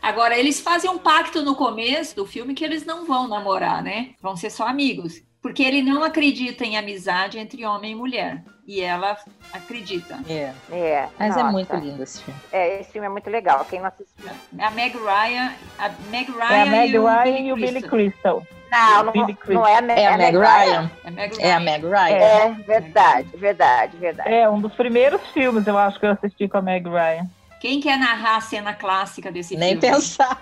Agora, 0.03 0.38
eles 0.38 0.61
fazem 0.61 0.90
um 0.90 0.98
pacto 0.98 1.40
no 1.42 1.57
começo 1.57 2.14
do 2.14 2.26
filme 2.26 2.53
que 2.53 2.62
eles 2.64 2.85
não 2.85 3.07
vão 3.07 3.26
namorar, 3.26 3.83
né? 3.83 4.11
Vão 4.20 4.37
ser 4.37 4.50
só 4.50 4.66
amigos. 4.66 5.22
Porque 5.42 5.62
ele 5.62 5.83
não 5.83 6.03
acredita 6.05 6.64
em 6.64 6.76
amizade 6.76 7.38
entre 7.38 7.64
homem 7.64 7.92
e 7.92 7.94
mulher. 7.94 8.42
E 8.66 8.81
ela 8.83 9.16
acredita. 9.53 10.20
é, 10.29 10.53
É, 10.70 11.09
mas 11.18 11.37
é 11.37 11.40
nossa. 11.42 11.50
muito 11.53 11.74
lindo 11.76 12.03
esse 12.03 12.22
filme. 12.22 12.38
É, 12.53 12.81
esse 12.81 12.92
filme 12.92 13.07
é 13.07 13.11
muito 13.11 13.29
legal. 13.31 13.64
Quem 13.64 13.81
não 13.81 13.87
assistiu? 13.88 14.31
A 14.61 14.70
Meg 14.70 14.96
Ryan, 14.96 15.53
a 15.79 15.88
Meg 16.11 16.31
Ryan, 16.31 16.44
É 16.55 16.61
a 16.62 16.66
Meg 16.66 16.92
e 16.92 16.98
o 16.98 17.07
Ryan 17.07 17.22
Billy 17.24 17.46
e 17.48 17.53
o 17.53 17.57
Billy 17.57 17.83
Crystal. 17.83 17.90
Crystal. 17.90 18.46
Não, 18.70 19.03
não, 19.03 19.12
Billy 19.12 19.37
não 19.48 19.66
é 19.66 19.76
a, 19.79 19.81
Me- 19.81 19.92
É 19.94 20.07
a 20.07 20.16
Meg 20.16 20.37
Ryan, 20.37 20.90
É, 21.05 21.11
Meg 21.11 21.40
é 21.40 21.53
a 21.53 21.59
Ryan. 21.59 21.61
Meg 21.64 21.83
Ryan. 21.87 22.16
É 22.16 22.50
verdade, 22.66 23.37
verdade, 23.37 23.96
verdade. 23.96 24.29
É, 24.33 24.48
um 24.48 24.61
dos 24.61 24.72
primeiros 24.74 25.26
filmes, 25.33 25.66
eu 25.66 25.76
acho 25.76 25.98
que 25.98 26.07
eu 26.07 26.12
assisti 26.12 26.46
com 26.48 26.59
a 26.59 26.62
Meg 26.62 26.87
Ryan. 26.88 27.26
Quem 27.61 27.81
quer 27.81 27.98
narrar 27.98 28.37
a 28.37 28.40
cena 28.40 28.72
clássica 28.72 29.33
desse 29.33 29.57
Nem 29.57 29.81
filme? 29.81 29.81
pensar. 29.96 30.38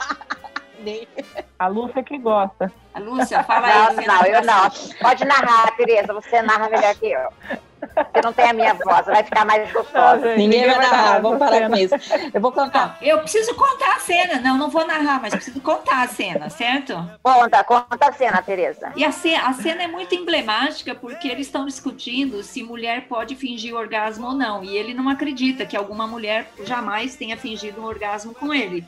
Nem- 0.80 1.06
A 1.58 1.66
Lúcia 1.66 2.02
que 2.02 2.18
gosta. 2.18 2.72
A 2.94 3.00
Lúcia, 3.00 3.42
fala 3.44 3.66
aí. 3.66 3.72
a 3.72 3.92
Não, 3.92 4.06
não, 4.06 4.26
eu 4.26 4.44
não. 4.44 4.70
Pode 5.00 5.24
narrar, 5.24 5.76
Tereza. 5.76 6.12
Você 6.12 6.40
narra 6.42 6.68
melhor 6.68 6.94
que 6.94 7.06
eu. 7.10 7.28
Você 7.78 8.22
não 8.22 8.32
tem 8.32 8.50
a 8.50 8.52
minha 8.52 8.74
voz, 8.74 9.06
vai 9.06 9.22
ficar 9.22 9.44
mais 9.44 9.70
gostosa. 9.72 10.16
Não, 10.16 10.36
ninguém, 10.36 10.48
ninguém, 10.48 10.66
vai 10.66 10.78
narrar, 10.78 11.02
narrar 11.02 11.20
vamos 11.20 11.38
parar 11.38 11.56
cena. 11.56 11.70
com 11.70 11.76
isso. 11.76 11.94
Eu 12.32 12.40
vou 12.40 12.52
contar. 12.52 12.98
Eu 13.00 13.18
preciso 13.20 13.54
contar 13.54 13.96
a 13.96 14.00
cena. 14.00 14.40
Não, 14.40 14.56
não 14.56 14.70
vou 14.70 14.86
narrar, 14.86 15.20
mas 15.20 15.34
preciso 15.34 15.60
contar 15.60 16.02
a 16.02 16.08
cena, 16.08 16.50
certo? 16.50 16.94
Conta, 17.22 17.64
conta 17.64 18.08
a 18.08 18.12
cena, 18.12 18.42
Tereza. 18.42 18.92
E 18.96 19.04
a 19.04 19.12
cena, 19.12 19.48
a 19.48 19.52
cena 19.52 19.82
é 19.82 19.86
muito 19.86 20.14
emblemática 20.14 20.94
porque 20.94 21.28
eles 21.28 21.46
estão 21.46 21.66
discutindo 21.66 22.42
se 22.42 22.62
mulher 22.62 23.02
pode 23.08 23.34
fingir 23.36 23.74
orgasmo 23.74 24.28
ou 24.28 24.34
não. 24.34 24.62
E 24.64 24.76
ele 24.76 24.94
não 24.94 25.08
acredita 25.08 25.66
que 25.66 25.76
alguma 25.76 26.06
mulher 26.06 26.50
jamais 26.64 27.16
tenha 27.16 27.36
fingido 27.36 27.80
um 27.80 27.84
orgasmo 27.84 28.34
com 28.34 28.52
ele. 28.52 28.86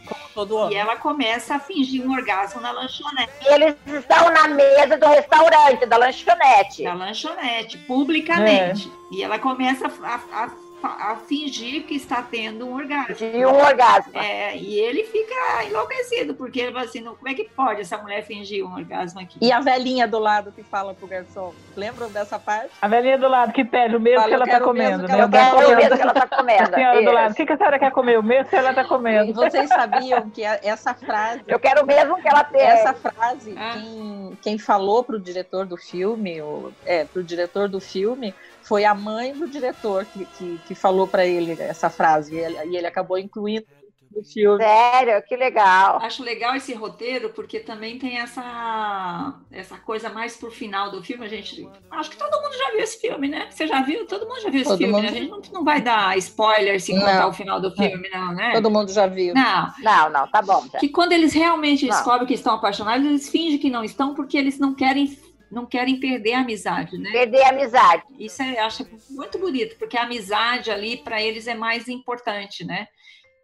E 0.71 0.75
ela 0.75 0.97
começa 0.97 1.55
a 1.55 1.59
fingir 1.59 2.07
um 2.07 2.13
orgasmo 2.13 2.61
na 2.61 2.71
lanchonete. 2.71 3.31
E 3.43 3.53
eles 3.53 3.75
estão 3.87 4.31
na 4.31 4.49
mesa 4.49 4.97
do 4.97 5.07
restaurante, 5.07 5.87
da 5.87 5.97
lanchonete. 5.97 6.85
Da 6.85 6.95
lanchonete, 6.95 7.79
publicamente. 7.79 8.80
É. 8.80 8.80
E 9.11 9.23
ela 9.23 9.39
começa 9.39 9.87
a, 10.03 10.45
a 10.45 10.51
a 10.83 11.17
fingir 11.17 11.85
que 11.85 11.95
está 11.95 12.23
tendo 12.23 12.67
um 12.67 12.75
orgasmo. 12.75 13.17
E 13.21 13.45
um 13.45 13.57
orgasmo. 13.57 14.13
É, 14.15 14.57
e 14.57 14.79
ele 14.79 15.05
fica 15.05 15.65
enlouquecido, 15.65 16.35
porque 16.35 16.61
ele 16.61 16.73
fala 16.73 16.85
assim, 16.85 17.05
como 17.05 17.29
é 17.29 17.35
que 17.35 17.45
pode 17.45 17.81
essa 17.83 17.99
mulher 17.99 18.23
fingir 18.25 18.65
um 18.65 18.75
orgasmo 18.75 19.21
aqui? 19.21 19.39
E 19.41 19.53
a 19.53 19.61
velhinha 19.61 20.09
do 20.09 20.19
lado 20.19 20.53
que 20.53 20.63
fala 20.63 20.95
pro 20.95 21.07
garçom, 21.07 21.53
lembram 21.77 22.11
dessa 22.11 22.39
parte? 22.39 22.71
A 22.81 22.89
velhinha 22.89 23.19
do 23.19 23.29
lado 23.29 23.53
que 23.53 23.65
pede 23.65 23.97
o 23.97 24.01
mesmo 24.01 24.21
fala, 24.21 24.29
que 24.29 24.35
ela 24.35 24.45
está 24.45 24.61
comendo. 24.61 25.07
Que 25.07 25.13
ela 25.13 25.29
né? 25.29 25.39
tá 25.39 25.55
o 25.55 25.77
mesmo 25.77 25.97
que 25.97 26.03
ela 26.03 26.13
está 26.13 26.37
comendo. 26.37 26.63
A 26.63 26.75
senhora 26.75 27.03
do 27.03 27.13
lado, 27.13 27.33
o 27.33 27.35
que, 27.35 27.47
que 27.47 27.53
a 27.53 27.57
senhora 27.57 27.79
quer 27.79 27.93
comer? 27.93 28.19
O 28.19 28.23
mesmo 28.23 28.49
que 28.49 28.57
ela 28.57 28.71
está 28.71 28.85
comendo. 28.85 29.31
E 29.31 29.33
vocês 29.33 29.69
sabiam 29.69 30.31
que 30.31 30.43
essa 30.43 30.95
frase... 30.95 31.43
Eu 31.47 31.59
quero 31.59 31.83
o 31.83 31.87
mesmo 31.87 32.17
que 32.21 32.29
ela 32.29 32.45
tem. 32.45 32.61
Essa 32.63 32.95
frase, 32.95 33.55
ah. 33.59 33.73
quem, 33.75 34.39
quem 34.43 34.59
falou 34.59 35.05
pro 35.05 35.19
diretor 35.19 35.67
do 35.67 35.77
filme, 35.77 36.41
ou, 36.41 36.73
é, 36.87 37.05
pro 37.05 37.23
diretor 37.23 37.69
do 37.69 37.81
filme, 37.81 38.35
foi 38.71 38.85
a 38.85 38.95
mãe 38.95 39.33
do 39.33 39.49
diretor 39.49 40.05
que, 40.05 40.25
que, 40.25 40.61
que 40.69 40.75
falou 40.77 41.05
para 41.05 41.27
ele 41.27 41.61
essa 41.61 41.91
frase, 41.91 42.37
e 42.37 42.39
ele, 42.39 42.57
e 42.67 42.77
ele 42.77 42.87
acabou 42.87 43.19
incluindo 43.19 43.67
no 44.15 44.23
filme. 44.23 44.63
Sério, 44.63 45.21
que 45.27 45.35
legal. 45.35 45.99
Acho 46.01 46.23
legal 46.23 46.55
esse 46.55 46.73
roteiro, 46.73 47.31
porque 47.31 47.59
também 47.59 47.99
tem 47.99 48.19
essa, 48.19 49.35
essa 49.51 49.77
coisa 49.77 50.09
mais 50.09 50.37
pro 50.37 50.53
final 50.53 50.89
do 50.93 51.03
filme. 51.03 51.27
A 51.27 51.29
gente. 51.29 51.69
Acho 51.91 52.11
que 52.11 52.17
todo 52.17 52.41
mundo 52.41 52.57
já 52.57 52.71
viu 52.71 52.81
esse 52.81 53.01
filme, 53.01 53.27
né? 53.27 53.49
Você 53.51 53.67
já 53.67 53.83
viu? 53.83 54.07
Todo 54.07 54.29
mundo 54.29 54.41
já 54.41 54.51
viu 54.51 54.61
esse 54.61 54.71
todo 54.71 54.79
filme, 54.79 54.93
mundo... 54.93 55.03
né? 55.03 55.09
A 55.09 55.13
gente 55.15 55.31
não, 55.31 55.41
não 55.53 55.65
vai 55.65 55.81
dar 55.81 56.17
spoiler 56.19 56.81
se 56.81 56.93
contar 56.93 57.27
o 57.27 57.33
final 57.33 57.61
do 57.61 57.73
filme, 57.73 58.09
não, 58.09 58.33
né? 58.33 58.53
Todo 58.53 58.71
mundo 58.71 58.93
já 58.93 59.09
viu. 59.09 59.35
Não. 59.35 59.73
Não, 59.83 60.11
não, 60.11 60.29
tá 60.29 60.43
bom. 60.43 60.65
Que 60.79 60.89
quando 60.89 61.11
eles 61.11 61.33
realmente 61.33 61.89
não. 61.89 61.95
descobrem 61.97 62.25
que 62.25 62.35
estão 62.35 62.55
apaixonados, 62.55 63.05
eles 63.05 63.29
fingem 63.29 63.59
que 63.59 63.69
não 63.69 63.83
estão 63.83 64.15
porque 64.15 64.39
eles 64.39 64.61
não 64.61 64.77
querem 64.77 65.19
não 65.51 65.67
querem 65.67 65.99
perder 65.99 66.35
a 66.35 66.41
amizade, 66.41 66.97
né? 66.97 67.11
Perder 67.11 67.43
a 67.43 67.49
amizade. 67.51 68.03
Isso 68.19 68.43
eu 68.43 68.65
acho 68.65 68.87
muito 69.11 69.39
bonito, 69.39 69.77
porque 69.79 69.97
a 69.97 70.05
amizade 70.05 70.71
ali 70.71 70.99
para 70.99 71.21
eles 71.21 71.47
é 71.47 71.55
mais 71.55 71.89
importante, 71.89 72.65
né? 72.65 72.87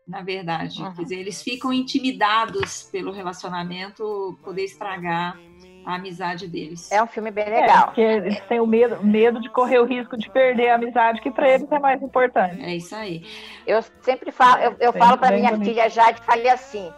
Na 0.06 0.22
verdade, 0.22 0.80
uhum. 0.80 0.94
quer 0.94 1.02
dizer, 1.02 1.18
eles 1.18 1.42
ficam 1.42 1.72
intimidados 1.72 2.84
pelo 2.92 3.10
relacionamento 3.10 4.38
poder 4.44 4.62
estragar 4.62 5.36
a 5.84 5.96
amizade 5.96 6.46
deles. 6.46 6.90
É 6.92 7.02
um 7.02 7.08
filme 7.08 7.30
bem 7.32 7.44
legal. 7.44 7.78
É, 7.78 7.86
porque 7.86 8.00
eles 8.00 8.40
têm 8.42 8.60
o 8.60 8.66
medo, 8.66 9.04
medo 9.04 9.40
de 9.40 9.50
correr 9.50 9.80
o 9.80 9.84
risco 9.84 10.16
de 10.16 10.30
perder 10.30 10.68
a 10.68 10.74
amizade, 10.76 11.20
que 11.20 11.30
para 11.30 11.48
eles 11.48 11.70
é 11.70 11.78
mais 11.78 12.00
importante. 12.02 12.60
É 12.62 12.74
isso 12.74 12.94
aí. 12.94 13.24
Eu 13.66 13.82
sempre 14.00 14.30
falo, 14.30 14.62
eu, 14.62 14.76
eu 14.78 14.92
falo 14.92 15.18
para 15.18 15.36
minha 15.36 15.50
bonito. 15.50 15.68
filha 15.68 15.88
Jade, 15.88 16.20
falei 16.22 16.50
assim: 16.50 16.92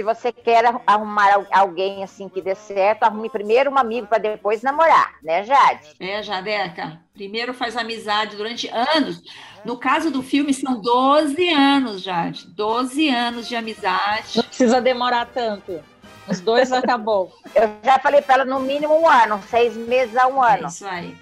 se 0.00 0.02
você 0.02 0.32
quer 0.32 0.64
arrumar 0.86 1.44
alguém 1.50 2.02
assim 2.02 2.26
que 2.26 2.40
dê 2.40 2.54
certo, 2.54 3.02
arrume 3.02 3.28
primeiro 3.28 3.70
um 3.70 3.76
amigo 3.76 4.06
para 4.06 4.16
depois 4.16 4.62
namorar, 4.62 5.16
né, 5.22 5.44
Jade? 5.44 5.90
É, 6.00 6.22
Jadeca. 6.22 6.98
Primeiro 7.12 7.52
faz 7.52 7.76
amizade 7.76 8.34
durante 8.34 8.66
anos. 8.68 9.22
No 9.62 9.76
caso 9.76 10.10
do 10.10 10.22
filme, 10.22 10.54
são 10.54 10.80
12 10.80 11.50
anos, 11.50 12.00
Jade. 12.00 12.46
12 12.46 13.10
anos 13.10 13.46
de 13.46 13.54
amizade. 13.54 14.38
Não 14.38 14.44
precisa 14.44 14.80
demorar 14.80 15.26
tanto. 15.26 15.82
Os 16.26 16.40
dois 16.40 16.72
acabou. 16.72 17.30
Eu 17.54 17.68
já 17.84 17.98
falei 17.98 18.22
para 18.22 18.36
ela 18.36 18.44
no 18.46 18.58
mínimo 18.60 18.98
um 18.98 19.06
ano, 19.06 19.38
seis 19.50 19.76
meses 19.76 20.16
a 20.16 20.26
um 20.28 20.42
ano. 20.42 20.64
É 20.64 20.68
isso 20.68 20.86
aí. 20.86 21.14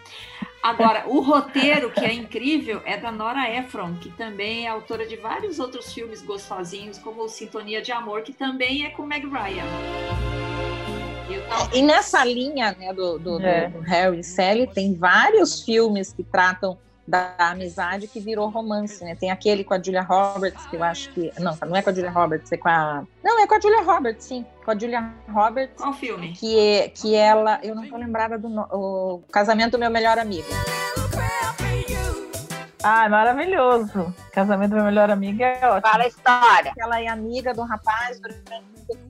Agora, 0.62 1.04
o 1.06 1.20
roteiro, 1.20 1.90
que 1.90 2.04
é 2.04 2.12
incrível, 2.12 2.82
é 2.84 2.96
da 2.96 3.12
Nora 3.12 3.48
Ephron, 3.48 3.94
que 3.94 4.10
também 4.10 4.66
é 4.66 4.68
autora 4.68 5.06
de 5.06 5.16
vários 5.16 5.58
outros 5.58 5.92
filmes 5.92 6.20
gostosinhos, 6.20 6.98
como 6.98 7.28
Sintonia 7.28 7.80
de 7.80 7.92
Amor, 7.92 8.22
que 8.22 8.32
também 8.32 8.84
é 8.84 8.90
com 8.90 9.06
Meg 9.06 9.26
Ryan. 9.26 9.64
E 11.72 11.82
nessa 11.82 12.24
linha 12.24 12.74
né, 12.78 12.92
do, 12.92 13.18
do, 13.18 13.40
é. 13.40 13.68
do 13.68 13.80
Harry 13.80 14.20
e 14.20 14.24
Sally, 14.24 14.66
tem 14.66 14.94
vários 14.94 15.62
filmes 15.62 16.12
que 16.12 16.24
tratam 16.24 16.78
da 17.08 17.34
amizade 17.38 18.06
que 18.06 18.20
virou 18.20 18.50
romance, 18.50 19.02
né? 19.02 19.14
Tem 19.14 19.30
aquele 19.30 19.64
com 19.64 19.72
a 19.72 19.82
Julia 19.82 20.02
Roberts, 20.02 20.66
que 20.66 20.76
eu 20.76 20.84
acho 20.84 21.10
que. 21.14 21.32
Não, 21.40 21.56
não 21.66 21.74
é 21.74 21.80
com 21.80 21.88
a 21.88 21.92
Julia 21.92 22.10
Roberts, 22.10 22.52
é 22.52 22.56
com 22.58 22.68
a. 22.68 23.02
Não, 23.24 23.40
é 23.40 23.46
com 23.46 23.54
a 23.54 23.60
Julia 23.60 23.82
Roberts, 23.82 24.26
sim. 24.26 24.44
Com 24.62 24.70
a 24.70 24.78
Julia 24.78 25.10
Roberts. 25.26 25.80
Qual 25.80 25.94
filme? 25.94 26.34
Que, 26.34 26.58
é, 26.58 26.88
que 26.90 27.14
ela. 27.14 27.60
Eu 27.62 27.74
não 27.74 27.88
tô 27.88 27.96
lembrada 27.96 28.36
do. 28.36 28.48
O 28.70 29.22
Casamento 29.32 29.72
do 29.72 29.78
Meu 29.78 29.90
Melhor 29.90 30.18
Amigo. 30.18 30.48
Ah, 32.82 33.06
é 33.06 33.08
maravilhoso. 33.08 34.14
Casamento 34.30 34.70
do 34.70 34.76
meu 34.76 34.84
melhor 34.84 35.10
amigo 35.10 35.42
é 35.42 35.58
ótimo. 35.66 35.90
Fala 35.90 36.04
a 36.04 36.06
história. 36.06 36.72
Ela 36.78 37.00
é 37.00 37.08
amiga 37.08 37.52
do 37.52 37.62
rapaz 37.62 38.20
durante 38.20 38.44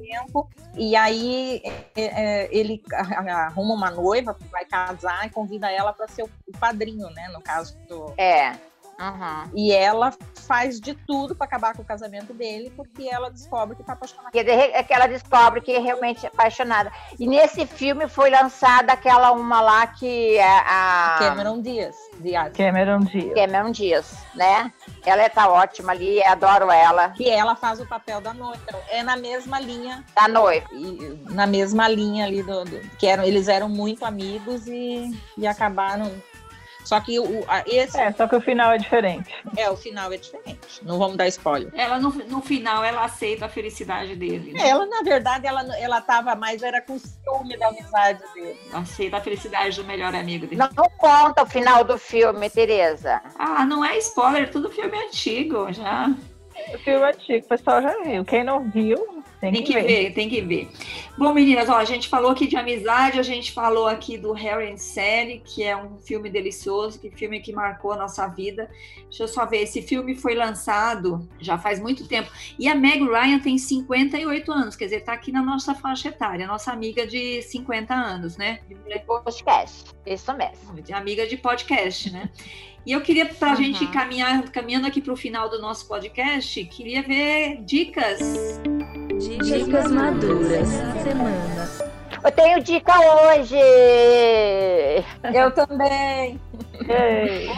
tempo. 0.09 0.49
E 0.75 0.97
aí 0.97 1.61
é, 1.65 2.03
é, 2.03 2.49
ele 2.57 2.83
arruma 2.93 3.75
uma 3.75 3.91
noiva, 3.91 4.37
vai 4.51 4.65
casar 4.65 5.27
e 5.27 5.31
convida 5.31 5.71
ela 5.71 5.93
para 5.93 6.09
ser 6.09 6.23
o 6.23 6.31
padrinho, 6.59 7.11
né? 7.11 7.29
No 7.33 7.41
caso 7.41 7.77
do. 7.89 8.15
É. 8.17 8.53
Uhum. 8.99 9.51
E 9.55 9.73
ela 9.73 10.13
faz 10.47 10.81
de 10.81 10.95
tudo 10.95 11.35
para 11.35 11.47
acabar 11.47 11.75
com 11.75 11.83
o 11.83 11.85
casamento 11.85 12.35
dele, 12.35 12.73
porque 12.75 13.09
ela 13.09 13.31
descobre 13.31 13.77
que 13.77 13.83
está 13.83 13.93
apaixonada. 13.93 14.31
É 14.35 14.83
que 14.83 14.93
ela 14.93 15.07
descobre 15.07 15.61
que 15.61 15.73
é 15.73 15.79
realmente 15.79 16.27
apaixonada. 16.27 16.91
E 17.19 17.27
nesse 17.27 17.65
filme 17.67 18.09
foi 18.09 18.31
lançada 18.31 18.93
aquela 18.93 19.31
uma 19.33 19.61
lá 19.61 19.87
que 19.87 20.37
é 20.37 20.59
a. 20.67 21.17
Cameron 21.19 21.61
Diaz. 21.61 21.97
Diaz. 22.19 22.53
Cameron 22.57 23.01
Diaz. 23.01 23.35
Cameron 23.35 23.71
Diaz, 23.71 24.19
né? 24.35 24.73
Ela 25.07 25.29
tá 25.29 25.49
ótima 25.49 25.93
ali, 25.93 26.23
adoro 26.25 26.71
ela. 26.71 27.15
E 27.19 27.31
ela 27.31 27.55
faz 27.55 27.81
o 27.81 27.87
papel 27.87 28.21
da 28.21 28.35
noiva. 28.35 28.59
É 28.89 29.03
na 29.03 29.17
mesma 29.17 29.61
linha. 29.61 30.05
Da 30.15 30.27
noiva. 30.27 30.67
E, 30.73 31.23
na 31.31 31.47
mesma 31.47 31.89
linha 31.89 32.25
ali 32.25 32.43
do, 32.43 32.65
do, 32.65 32.81
que 32.99 33.07
eram, 33.07 33.23
eles 33.23 33.47
eram 33.47 33.69
muito 33.69 34.05
amigos 34.05 34.67
e, 34.67 35.11
e 35.37 35.47
acabaram 35.47 36.11
só 36.89 36.99
que 37.01 37.21
o, 37.21 37.45
a, 37.47 37.63
esse. 37.67 38.01
É, 38.01 38.11
só 38.13 38.27
que 38.27 38.35
o 38.35 38.41
final 38.41 38.73
é 38.73 38.79
diferente. 38.79 39.31
É, 39.59 39.69
o 39.69 39.77
final 39.77 40.11
é 40.11 40.17
diferente. 40.17 40.83
Não 40.83 40.99
vamos 40.99 41.19
dar 41.19 41.29
spoiler. 41.29 41.71
Ela, 41.75 41.99
no, 41.99 42.09
no 42.09 42.41
final, 42.41 42.83
ela 42.83 43.05
aceita 43.05 43.45
a 43.45 43.49
felicidade 43.51 44.17
dele. 44.17 44.55
Né? 44.55 44.67
Ela, 44.67 44.87
na 44.87 45.03
verdade, 45.03 45.47
ela, 45.47 45.61
ela 45.77 46.01
tava 46.01 46.35
mais, 46.35 46.63
era 46.63 46.81
com 46.81 46.99
ciúme 46.99 47.59
da 47.59 47.69
amizade 47.69 48.23
dele. 48.33 48.59
Aceita 48.73 49.19
a 49.19 49.21
felicidade 49.21 49.77
do 49.77 49.85
melhor 49.85 50.15
amigo 50.15 50.47
dele. 50.47 50.57
Não, 50.57 50.71
não 50.75 50.89
conta 50.97 51.43
o 51.43 51.47
final 51.47 51.85
do 51.85 51.99
filme, 51.99 52.49
Tereza. 52.49 53.21
Ah, 53.39 53.67
não 53.67 53.85
é 53.85 53.99
spoiler, 53.99 54.51
tudo 54.51 54.71
filme 54.71 54.97
antigo 54.97 55.71
já. 55.71 56.11
O 56.73 56.79
filme 56.79 57.05
antigo, 57.05 57.45
o 57.45 57.49
pessoal 57.51 57.83
já 57.83 58.03
viu. 58.03 58.25
Quem 58.25 58.43
não 58.43 58.65
viu, 58.71 59.18
tem, 59.41 59.53
tem 59.53 59.63
que, 59.63 59.73
ver. 59.73 59.87
ver. 59.87 60.11
tem 60.15 60.29
que 60.29 60.41
ver. 60.41 60.69
Bom, 61.17 61.33
meninas, 61.33 61.69
ó, 61.69 61.77
a 61.77 61.85
gente 61.85 62.09
falou 62.09 62.33
aqui 62.33 62.47
de 62.47 62.57
amizade, 62.57 63.21
a 63.21 63.23
gente 63.23 63.53
falou 63.53 63.87
aqui 63.87 64.19
do 64.19 64.33
Harry 64.33 64.73
and 64.73 64.77
Sally, 64.77 65.43
que 65.45 65.63
é 65.63 65.77
um 65.77 65.99
filme 65.99 66.29
delicioso, 66.29 66.99
que 66.99 67.11
filme 67.11 67.41
que 67.41 67.53
marcou 67.53 67.93
a 67.93 67.97
nossa 67.97 68.27
vida. 68.27 68.69
Deixa 69.05 69.23
eu 69.23 69.29
só 69.29 69.47
ver, 69.47 69.63
esse 69.63 69.81
filme 69.81 70.15
foi 70.15 70.35
lançado 70.35 71.29
já 71.41 71.57
faz 71.57 71.81
muito 71.81 72.07
tempo. 72.07 72.31
E 72.59 72.69
a 72.69 72.75
Meg 72.75 73.05
Ryan 73.05 73.39
tem 73.39 73.57
58 73.57 74.51
anos, 74.53 74.77
quer 74.77 74.87
dizer, 74.87 75.01
tá 75.05 75.13
aqui 75.13 75.31
na 75.31 75.43
nossa 75.43 75.75
faixa 75.75 76.09
etária, 76.09 76.47
nossa 76.47 76.73
amiga 76.73 77.07
de 77.07 77.41
50 77.43 77.95
anos, 77.95 78.37
né? 78.37 78.61
De 78.69 78.99
podcast, 79.01 79.93
isso 80.05 80.35
mesmo. 80.35 80.83
De 80.83 80.93
amiga 80.93 81.27
de 81.27 81.37
podcast, 81.37 82.11
né? 82.11 82.31
E 82.89 82.93
eu 82.93 83.03
queria, 83.03 83.27
para 83.27 83.49
a 83.49 83.51
uhum. 83.51 83.57
gente 83.57 83.87
caminhar, 83.89 84.43
caminhando 84.45 84.87
aqui 84.87 85.03
para 85.03 85.13
o 85.13 85.17
final 85.17 85.51
do 85.51 85.61
nosso 85.61 85.87
podcast, 85.87 86.65
queria 86.65 87.03
ver 87.03 87.63
dicas. 87.63 88.19
Dicas 89.45 89.91
maduras 89.91 90.67
semana. 91.03 91.69
Eu 92.25 92.33
tenho 92.33 92.63
dica 92.63 92.95
hoje! 92.99 93.59
Eu 95.35 95.51
também! 95.51 96.41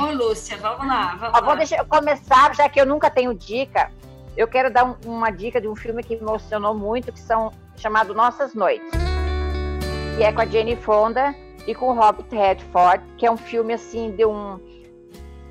Ô, 0.00 0.06
Lúcia, 0.06 0.56
vamos 0.56 0.84
lá. 0.84 1.14
Vamos 1.14 1.38
Ó, 1.38 1.44
vou 1.44 1.56
deixar 1.56 1.78
eu 1.78 1.86
começar, 1.86 2.52
já 2.56 2.68
que 2.68 2.80
eu 2.80 2.84
nunca 2.86 3.08
tenho 3.08 3.32
dica. 3.32 3.88
Eu 4.36 4.48
quero 4.48 4.68
dar 4.68 4.84
um, 4.84 4.96
uma 5.04 5.30
dica 5.30 5.60
de 5.60 5.68
um 5.68 5.76
filme 5.76 6.02
que 6.02 6.16
me 6.16 6.22
emocionou 6.22 6.74
muito, 6.74 7.12
que 7.12 7.20
são 7.20 7.52
chamado 7.76 8.12
Nossas 8.14 8.52
Noites, 8.52 8.90
que 10.16 10.24
é 10.24 10.32
com 10.32 10.40
a 10.40 10.46
Jane 10.46 10.74
Fonda 10.74 11.32
e 11.68 11.72
com 11.72 11.90
o 11.90 11.94
Robert 11.94 12.26
Redford, 12.32 13.04
que 13.16 13.24
é 13.24 13.30
um 13.30 13.36
filme 13.36 13.74
assim 13.74 14.10
de 14.10 14.26
um 14.26 14.58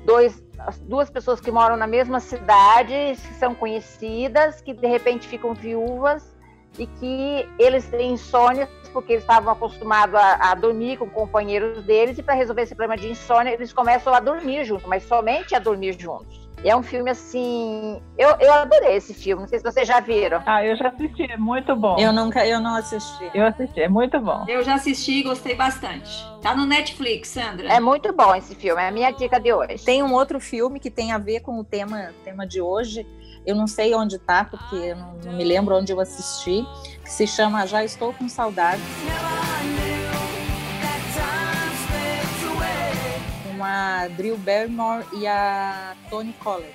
dois, 0.04 0.42
duas 0.82 1.10
pessoas 1.10 1.40
que 1.40 1.50
moram 1.50 1.76
na 1.76 1.86
mesma 1.86 2.20
cidade, 2.20 2.92
que 2.92 3.34
são 3.34 3.54
conhecidas, 3.54 4.60
que 4.60 4.72
de 4.72 4.86
repente 4.86 5.28
ficam 5.28 5.54
viúvas 5.54 6.34
e 6.78 6.86
que 6.86 7.48
eles 7.58 7.86
têm 7.88 8.12
insônia 8.12 8.68
porque 8.92 9.12
eles 9.12 9.22
estavam 9.22 9.52
acostumados 9.52 10.14
a, 10.14 10.50
a 10.50 10.54
dormir 10.54 10.98
com 10.98 11.08
companheiros 11.08 11.84
deles 11.84 12.18
e 12.18 12.22
para 12.22 12.34
resolver 12.34 12.62
esse 12.62 12.74
problema 12.74 13.00
de 13.00 13.08
insônia, 13.08 13.52
eles 13.52 13.72
começam 13.72 14.12
a 14.12 14.20
dormir 14.20 14.64
juntos, 14.64 14.86
mas 14.86 15.04
somente 15.04 15.54
a 15.54 15.58
dormir 15.58 15.96
juntos. 15.98 16.49
E 16.62 16.68
é 16.68 16.76
um 16.76 16.82
filme 16.82 17.10
assim. 17.10 18.00
Eu, 18.18 18.36
eu 18.38 18.52
adorei 18.52 18.96
esse 18.96 19.14
filme. 19.14 19.42
Não 19.42 19.48
sei 19.48 19.58
se 19.58 19.64
vocês 19.64 19.88
já 19.88 19.98
viram. 20.00 20.42
Ah, 20.44 20.64
eu 20.64 20.76
já 20.76 20.88
assisti, 20.88 21.22
é 21.22 21.36
muito 21.36 21.74
bom. 21.74 21.98
Eu 21.98 22.12
nunca, 22.12 22.46
eu 22.46 22.60
não 22.60 22.74
assisti. 22.74 23.30
Eu 23.34 23.46
assisti, 23.46 23.80
é 23.80 23.88
muito 23.88 24.20
bom. 24.20 24.44
Eu 24.46 24.62
já 24.62 24.74
assisti 24.74 25.20
e 25.20 25.22
gostei 25.22 25.54
bastante. 25.54 26.10
Tá 26.42 26.54
no 26.54 26.66
Netflix, 26.66 27.28
Sandra. 27.28 27.72
É 27.72 27.80
muito 27.80 28.12
bom 28.12 28.34
esse 28.34 28.54
filme, 28.54 28.80
é 28.80 28.88
a 28.88 28.90
minha 28.90 29.10
dica 29.10 29.40
de 29.40 29.52
hoje. 29.52 29.84
Tem 29.84 30.02
um 30.02 30.12
outro 30.12 30.38
filme 30.38 30.78
que 30.78 30.90
tem 30.90 31.12
a 31.12 31.18
ver 31.18 31.40
com 31.40 31.58
o 31.58 31.64
tema, 31.64 32.10
tema 32.24 32.46
de 32.46 32.60
hoje. 32.60 33.06
Eu 33.46 33.56
não 33.56 33.66
sei 33.66 33.94
onde 33.94 34.18
tá, 34.18 34.44
porque 34.44 34.76
eu 34.76 34.96
não, 34.96 35.14
não 35.24 35.32
me 35.32 35.44
lembro 35.44 35.74
onde 35.74 35.92
eu 35.92 36.00
assisti, 36.00 36.62
que 37.02 37.10
se 37.10 37.26
chama 37.26 37.66
Já 37.66 37.82
Estou 37.82 38.12
com 38.12 38.28
Saudade. 38.28 38.82
Com 43.60 43.64
a 43.66 44.08
Drew 44.16 44.38
Barrymore 44.38 45.04
e 45.12 45.26
a 45.26 45.92
Toni 46.08 46.32
Collette. 46.42 46.72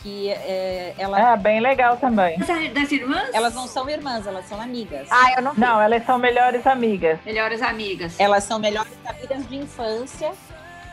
Que 0.00 0.30
é, 0.30 0.94
ela, 0.96 1.32
Ah, 1.32 1.36
bem 1.36 1.58
legal 1.58 1.96
também. 1.96 2.38
Das- 2.38 2.92
irmãs? 2.92 3.30
elas 3.32 3.52
não 3.52 3.66
são 3.66 3.90
irmãs, 3.90 4.24
elas 4.24 4.46
são 4.48 4.60
amigas. 4.60 5.08
Ah, 5.10 5.32
eu 5.36 5.42
não 5.42 5.54
vi. 5.54 5.60
Não, 5.60 5.80
elas 5.80 6.06
são 6.06 6.16
melhores 6.16 6.64
amigas. 6.68 7.18
Melhores 7.26 7.60
amigas. 7.62 8.14
Elas 8.20 8.44
são 8.44 8.60
melhores 8.60 8.92
amigas 9.04 9.48
de 9.48 9.56
infância 9.56 10.30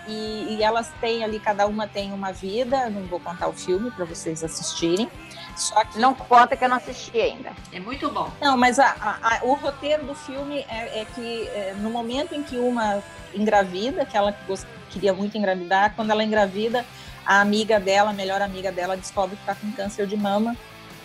e, 0.07 0.55
e 0.57 0.63
elas 0.63 0.89
têm 0.99 1.23
ali, 1.23 1.39
cada 1.39 1.67
uma 1.67 1.85
tem 1.85 2.11
uma 2.11 2.31
vida. 2.31 2.89
Não 2.89 3.03
vou 3.03 3.19
contar 3.19 3.47
o 3.47 3.53
filme 3.53 3.91
para 3.91 4.05
vocês 4.05 4.43
assistirem. 4.43 5.07
Só 5.55 5.85
que 5.85 5.99
Não 5.99 6.15
conta 6.15 6.55
que 6.57 6.65
eu 6.65 6.69
não 6.69 6.77
assisti 6.77 7.21
ainda. 7.21 7.51
É 7.71 7.79
muito 7.79 8.09
bom. 8.09 8.27
Não, 8.41 8.57
mas 8.57 8.79
a- 8.79 8.95
a- 8.99 9.35
a- 9.35 9.39
o 9.43 9.53
roteiro 9.53 10.03
do 10.03 10.15
filme 10.15 10.65
é, 10.67 11.01
é 11.01 11.05
que 11.13 11.47
é, 11.49 11.75
no 11.77 11.91
momento 11.91 12.33
em 12.33 12.41
que 12.41 12.57
uma 12.57 13.03
engravida, 13.35 14.03
que 14.03 14.17
ela 14.17 14.35
gost- 14.47 14.65
queria 14.91 15.13
muito 15.13 15.37
engravidar, 15.37 15.93
quando 15.95 16.11
ela 16.11 16.23
engravida, 16.23 16.85
a 17.25 17.41
amiga 17.41 17.79
dela, 17.79 18.09
a 18.09 18.13
melhor 18.13 18.41
amiga 18.41 18.71
dela, 18.71 18.97
descobre 18.97 19.35
que 19.35 19.41
está 19.43 19.55
com 19.55 19.71
câncer 19.71 20.05
de 20.07 20.17
mama. 20.17 20.55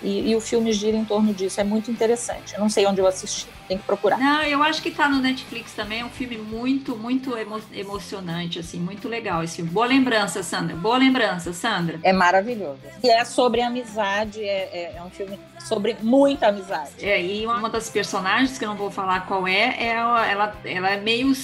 E, 0.03 0.31
e 0.31 0.37
o 0.37 0.43
filme 0.43 0.75
gira 0.75 0.95
em 0.95 1.07
torno 1.07 1.33
disso. 1.33 1.59
É 1.59 1.65
muito 1.65 1.91
interessante. 1.91 2.53
Eu 2.53 2.61
não 2.61 2.69
sei 2.69 2.87
onde 2.87 3.01
eu 3.01 3.07
assisti, 3.07 3.47
tem 3.67 3.79
que 3.79 3.85
procurar. 3.85 4.19
Não, 4.19 4.43
eu 4.43 4.63
acho 4.63 4.83
que 4.83 4.91
tá 4.91 5.09
no 5.09 5.21
Netflix 5.21 5.73
também. 5.73 6.01
É 6.01 6.05
um 6.05 6.11
filme 6.11 6.37
muito, 6.37 6.95
muito 6.95 7.35
emo- 7.37 7.63
emocionante, 7.73 8.59
assim, 8.59 8.79
muito 8.79 9.09
legal 9.09 9.43
esse 9.43 9.57
filme. 9.57 9.71
Boa 9.71 9.87
lembrança, 9.87 10.43
Sandra. 10.43 10.77
Boa 10.77 10.99
lembrança, 10.99 11.51
Sandra. 11.55 11.99
É 12.03 12.13
maravilhoso. 12.13 12.79
E 13.03 13.09
é 13.09 13.25
sobre 13.25 13.63
amizade, 13.63 14.43
é, 14.45 14.69
é- 14.71 14.95
é 14.99 15.03
um 15.03 15.09
filme 15.11 15.41
sobre 15.61 15.97
muita 16.03 16.49
amizade. 16.49 16.91
É, 17.01 17.21
e 17.21 17.47
uma 17.47 17.71
das 17.71 17.89
personagens, 17.89 18.59
que 18.59 18.65
eu 18.65 18.69
não 18.69 18.77
vou 18.77 18.91
falar 18.91 19.21
qual 19.27 19.49
é, 19.49 19.77
é 19.79 19.87
ela, 19.89 20.27
ela, 20.27 20.57
ela 20.63 20.91
é 20.91 21.01
meio 21.01 21.35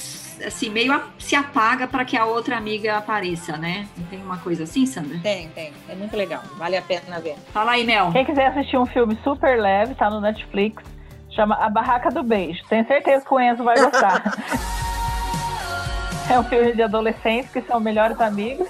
assim, 0.47 0.71
meio 0.71 0.93
a- 0.93 1.03
se 1.19 1.35
apaga 1.35 1.87
para 1.87 2.05
que 2.05 2.17
a 2.17 2.25
outra 2.25 2.57
amiga 2.57 2.97
apareça, 2.97 3.57
né? 3.57 3.87
Não 3.97 4.05
tem 4.07 4.23
uma 4.23 4.39
coisa 4.39 4.65
assim, 4.65 4.87
Sandra? 4.87 5.19
Tem, 5.23 5.49
tem. 5.49 5.73
É 5.89 5.95
muito 5.95 6.17
legal. 6.17 6.43
Vale 6.57 6.77
a 6.77 6.83
pena 6.83 7.21
ver. 7.21 7.37
Fala 7.53 7.73
aí, 7.73 7.85
Mel. 7.85 8.11
Quem 8.13 8.25
quiser 8.25 8.47
assistir 8.49 8.77
um 8.77 8.87
filme 8.87 9.19
super 9.23 9.61
leve, 9.61 9.95
tá 9.95 10.11
no 10.11 10.21
Netflix. 10.21 10.83
Chama 11.31 11.55
A 11.57 11.71
Barraca 11.71 12.11
do 12.11 12.23
Beijo. 12.23 12.63
Tenho 12.69 12.87
certeza 12.87 13.25
que 13.25 13.33
o 13.35 13.41
Enzo 13.41 13.65
vai 13.65 13.77
gostar. 13.79 14.23
é 16.31 16.39
um 16.39 16.45
filme 16.45 16.73
de 16.73 16.83
adolescentes 16.83 17.51
que 17.51 17.63
são 17.63 17.81
melhores 17.81 18.21
amigos. 18.21 18.69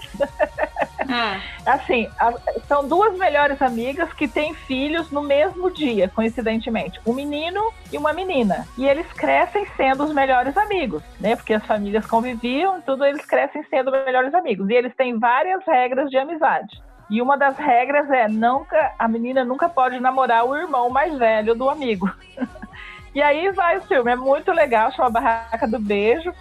Ah, 1.09 1.41
Assim, 1.67 2.09
a- 2.19 2.35
são 2.67 2.87
duas 2.87 3.17
melhores 3.17 3.61
amigas 3.63 4.13
que 4.15 4.27
têm 4.27 4.55
filhos 4.55 5.11
no 5.11 5.23
mesmo 5.23 5.71
dia, 5.73 6.09
coincidentemente. 6.09 7.01
Um 7.07 7.13
menino 7.15 7.61
e 7.93 7.97
uma 7.99 8.13
menina. 8.13 8.67
E 8.77 8.87
eles 8.87 9.07
crescem 9.13 9.67
sendo 9.77 10.05
os 10.05 10.13
melhores 10.13 10.57
amigos, 10.57 11.03
né? 11.21 11.37
Porque 11.37 11.55
as 11.55 11.65
famílias 11.67 12.07
conviviam, 12.07 12.81
tudo 12.83 13.05
eles 13.05 13.25
crescem 13.25 13.63
sendo 13.71 13.91
melhores 13.91 14.35
amigos. 14.35 14.69
E 14.69 14.75
eles 14.75 14.95
têm 14.97 15.19
várias 15.19 15.65
regras 15.67 16.11
de 16.11 16.19
amizade. 16.19 16.83
E 17.11 17.21
uma 17.21 17.37
das 17.37 17.57
regras 17.59 18.11
é 18.11 18.27
nunca 18.27 18.93
a 18.99 19.07
menina 19.07 19.45
nunca 19.45 19.69
pode 19.69 20.01
namorar 20.01 20.45
o 20.47 20.57
irmão 20.57 20.89
mais 20.89 21.17
velho 21.19 21.55
do 21.55 21.69
amigo. 21.69 22.11
e 23.15 23.21
aí 23.23 23.51
vai 23.53 23.79
o 23.79 23.83
filme, 23.83 24.11
é 24.13 24.17
muito 24.17 24.51
legal, 24.53 24.91
chama 24.93 25.11
Barraca 25.11 25.69
do 25.69 25.79
Beijo. 25.79 26.33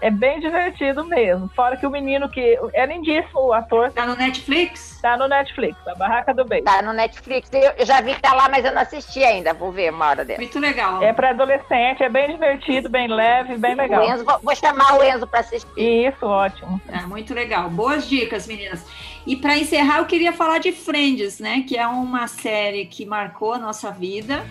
É 0.00 0.10
bem 0.10 0.40
divertido 0.40 1.04
mesmo. 1.04 1.48
Fora 1.54 1.76
que 1.76 1.86
o 1.86 1.90
menino 1.90 2.28
que 2.28 2.58
é 2.72 2.86
lindíssimo, 2.86 3.40
o 3.40 3.52
ator 3.52 3.90
tá 3.92 4.06
no 4.06 4.14
Netflix? 4.14 4.98
Tá 5.02 5.16
no 5.16 5.26
Netflix, 5.26 5.76
a 5.86 5.94
Barraca 5.94 6.32
do 6.32 6.44
Beijo. 6.44 6.64
Tá 6.64 6.82
no 6.82 6.92
Netflix. 6.92 7.50
Eu, 7.52 7.72
eu 7.76 7.86
já 7.86 8.00
vi 8.00 8.14
que 8.14 8.20
tá 8.20 8.32
lá, 8.32 8.48
mas 8.48 8.64
eu 8.64 8.72
não 8.72 8.82
assisti 8.82 9.22
ainda. 9.24 9.52
Vou 9.52 9.72
ver 9.72 9.92
uma 9.92 10.08
hora 10.08 10.24
dela. 10.24 10.38
Muito 10.38 10.58
legal. 10.58 11.02
É 11.02 11.12
pra 11.12 11.30
adolescente, 11.30 12.02
é 12.02 12.08
bem 12.08 12.30
divertido, 12.30 12.88
bem 12.88 13.08
leve, 13.08 13.56
bem 13.56 13.74
O 13.74 13.76
legal. 13.76 14.08
Enzo, 14.08 14.24
vou, 14.24 14.38
vou 14.42 14.56
chamar 14.56 14.98
o 14.98 15.02
Enzo 15.02 15.26
pra 15.26 15.40
assistir. 15.40 15.68
Isso, 15.76 16.26
ótimo. 16.26 16.80
É, 16.88 17.00
muito 17.02 17.34
legal. 17.34 17.68
Boas 17.68 18.08
dicas, 18.08 18.46
meninas. 18.46 18.84
E 19.26 19.36
para 19.36 19.58
encerrar, 19.58 19.98
eu 19.98 20.06
queria 20.06 20.32
falar 20.32 20.58
de 20.58 20.72
Friends, 20.72 21.38
né? 21.38 21.64
Que 21.66 21.76
é 21.76 21.86
uma 21.86 22.26
série 22.28 22.86
que 22.86 23.04
marcou 23.04 23.52
a 23.52 23.58
nossa 23.58 23.90
vida. 23.90 24.44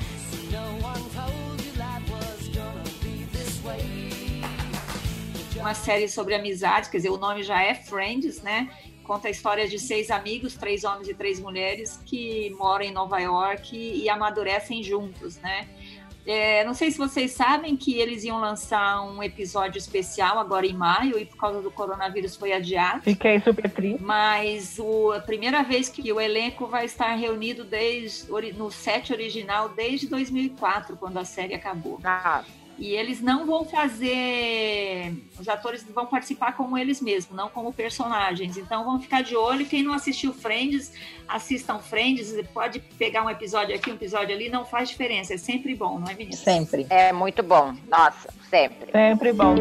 Uma 5.59 5.73
série 5.73 6.07
sobre 6.07 6.33
amizades, 6.33 6.89
quer 6.89 6.97
dizer, 6.97 7.09
o 7.09 7.17
nome 7.17 7.43
já 7.43 7.61
é 7.61 7.73
Friends, 7.73 8.41
né? 8.41 8.69
Conta 9.03 9.27
a 9.27 9.31
história 9.31 9.67
de 9.67 9.79
seis 9.79 10.11
amigos, 10.11 10.55
três 10.55 10.83
homens 10.83 11.07
e 11.07 11.13
três 11.13 11.39
mulheres, 11.39 11.99
que 12.05 12.49
moram 12.57 12.85
em 12.85 12.91
Nova 12.91 13.19
York 13.19 13.75
e 13.75 14.09
amadurecem 14.09 14.83
juntos, 14.83 15.37
né? 15.37 15.67
É, 16.27 16.65
não 16.65 16.73
sei 16.73 16.91
se 16.91 16.97
vocês 16.97 17.31
sabem 17.31 17.77
que 17.77 17.97
eles 17.97 18.25
iam 18.25 18.37
lançar 18.37 19.01
um 19.01 19.23
episódio 19.23 19.77
especial 19.77 20.37
agora 20.37 20.65
em 20.65 20.73
maio 20.73 21.17
e 21.17 21.25
por 21.25 21.37
causa 21.37 21.61
do 21.61 21.71
coronavírus 21.71 22.35
foi 22.35 22.51
adiado. 22.51 23.01
Fiquei 23.01 23.39
super 23.39 23.69
triste. 23.71 24.03
Mas 24.03 24.77
o, 24.77 25.13
a 25.13 25.21
primeira 25.21 25.63
vez 25.63 25.87
que 25.87 26.11
o 26.11 26.19
elenco 26.19 26.67
vai 26.67 26.83
estar 26.83 27.15
reunido 27.15 27.63
desde, 27.63 28.29
no 28.57 28.69
set 28.69 29.13
original 29.13 29.69
desde 29.69 30.07
2004, 30.07 30.97
quando 30.97 31.17
a 31.17 31.23
série 31.23 31.53
acabou. 31.53 31.97
Ah, 32.03 32.43
E 32.77 32.93
eles 32.93 33.21
não 33.21 33.45
vão 33.45 33.65
fazer. 33.65 35.13
Os 35.39 35.47
atores 35.47 35.83
vão 35.83 36.05
participar 36.05 36.55
como 36.55 36.77
eles 36.77 37.01
mesmos, 37.01 37.35
não 37.35 37.49
como 37.49 37.73
personagens. 37.73 38.55
Então 38.55 38.83
vão 38.83 38.99
ficar 38.99 39.23
de 39.23 39.35
olho. 39.35 39.65
Quem 39.65 39.81
não 39.81 39.93
assistiu 39.93 40.31
Friends, 40.31 40.91
assistam 41.27 41.79
Friends. 41.79 42.33
Pode 42.53 42.79
pegar 42.79 43.23
um 43.23 43.29
episódio 43.29 43.75
aqui, 43.75 43.89
um 43.89 43.95
episódio 43.95 44.35
ali, 44.35 44.49
não 44.49 44.63
faz 44.63 44.89
diferença. 44.89 45.33
É 45.33 45.37
sempre 45.37 45.73
bom, 45.73 45.99
não 45.99 46.07
é, 46.07 46.13
menina? 46.13 46.37
Sempre. 46.37 46.85
é 46.89 47.11
muito 47.11 47.41
bom. 47.41 47.75
Nossa, 47.89 48.29
sempre. 48.49 48.91
Sempre 48.91 49.33
bom. 49.33 49.55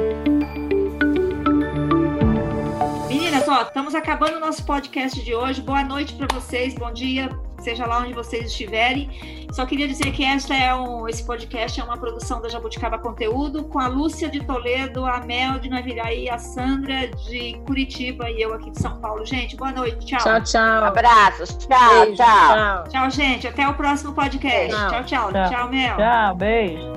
Meninas, 3.08 3.48
ó, 3.48 3.62
estamos 3.62 3.94
acabando 3.94 4.36
o 4.36 4.40
nosso 4.40 4.64
podcast 4.66 5.22
de 5.22 5.34
hoje. 5.34 5.62
Boa 5.62 5.82
noite 5.82 6.14
para 6.14 6.26
vocês, 6.34 6.74
bom 6.74 6.92
dia, 6.92 7.30
seja 7.66 7.84
lá 7.84 7.98
onde 7.98 8.12
vocês 8.12 8.46
estiverem. 8.46 9.10
Só 9.50 9.66
queria 9.66 9.88
dizer 9.88 10.12
que 10.12 10.24
esta 10.24 10.54
é 10.54 10.72
um, 10.72 11.08
esse 11.08 11.24
podcast 11.24 11.80
é 11.80 11.82
uma 11.82 11.96
produção 11.96 12.40
da 12.40 12.48
Jabuticaba 12.48 12.96
Conteúdo, 12.96 13.64
com 13.64 13.80
a 13.80 13.88
Lúcia 13.88 14.28
de 14.28 14.40
Toledo, 14.44 15.04
a 15.04 15.18
Mel 15.20 15.58
de 15.58 15.68
Naviraí, 15.68 16.30
a 16.30 16.38
Sandra 16.38 17.08
de 17.08 17.58
Curitiba 17.66 18.30
e 18.30 18.40
eu 18.40 18.54
aqui 18.54 18.70
de 18.70 18.80
São 18.80 19.00
Paulo. 19.00 19.26
Gente, 19.26 19.56
boa 19.56 19.72
noite, 19.72 20.06
tchau. 20.06 20.20
Tchau, 20.20 20.42
tchau. 20.42 20.84
Abraços. 20.84 21.56
Tchau, 21.56 22.04
Beijo, 22.04 22.16
tchau. 22.16 22.54
tchau. 22.54 22.84
Tchau, 22.88 23.10
gente. 23.10 23.48
Até 23.48 23.68
o 23.68 23.74
próximo 23.74 24.12
podcast. 24.12 24.70
Tchau. 24.70 24.88
Tchau, 24.90 25.04
tchau. 25.04 25.32
Tchau. 25.32 25.50
Tchau, 25.50 25.68
Mel. 25.68 25.96
Tchau, 25.96 26.34
beijo. 26.36 26.92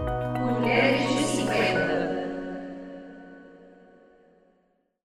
Mulheres 0.59 1.31
de 1.35 1.38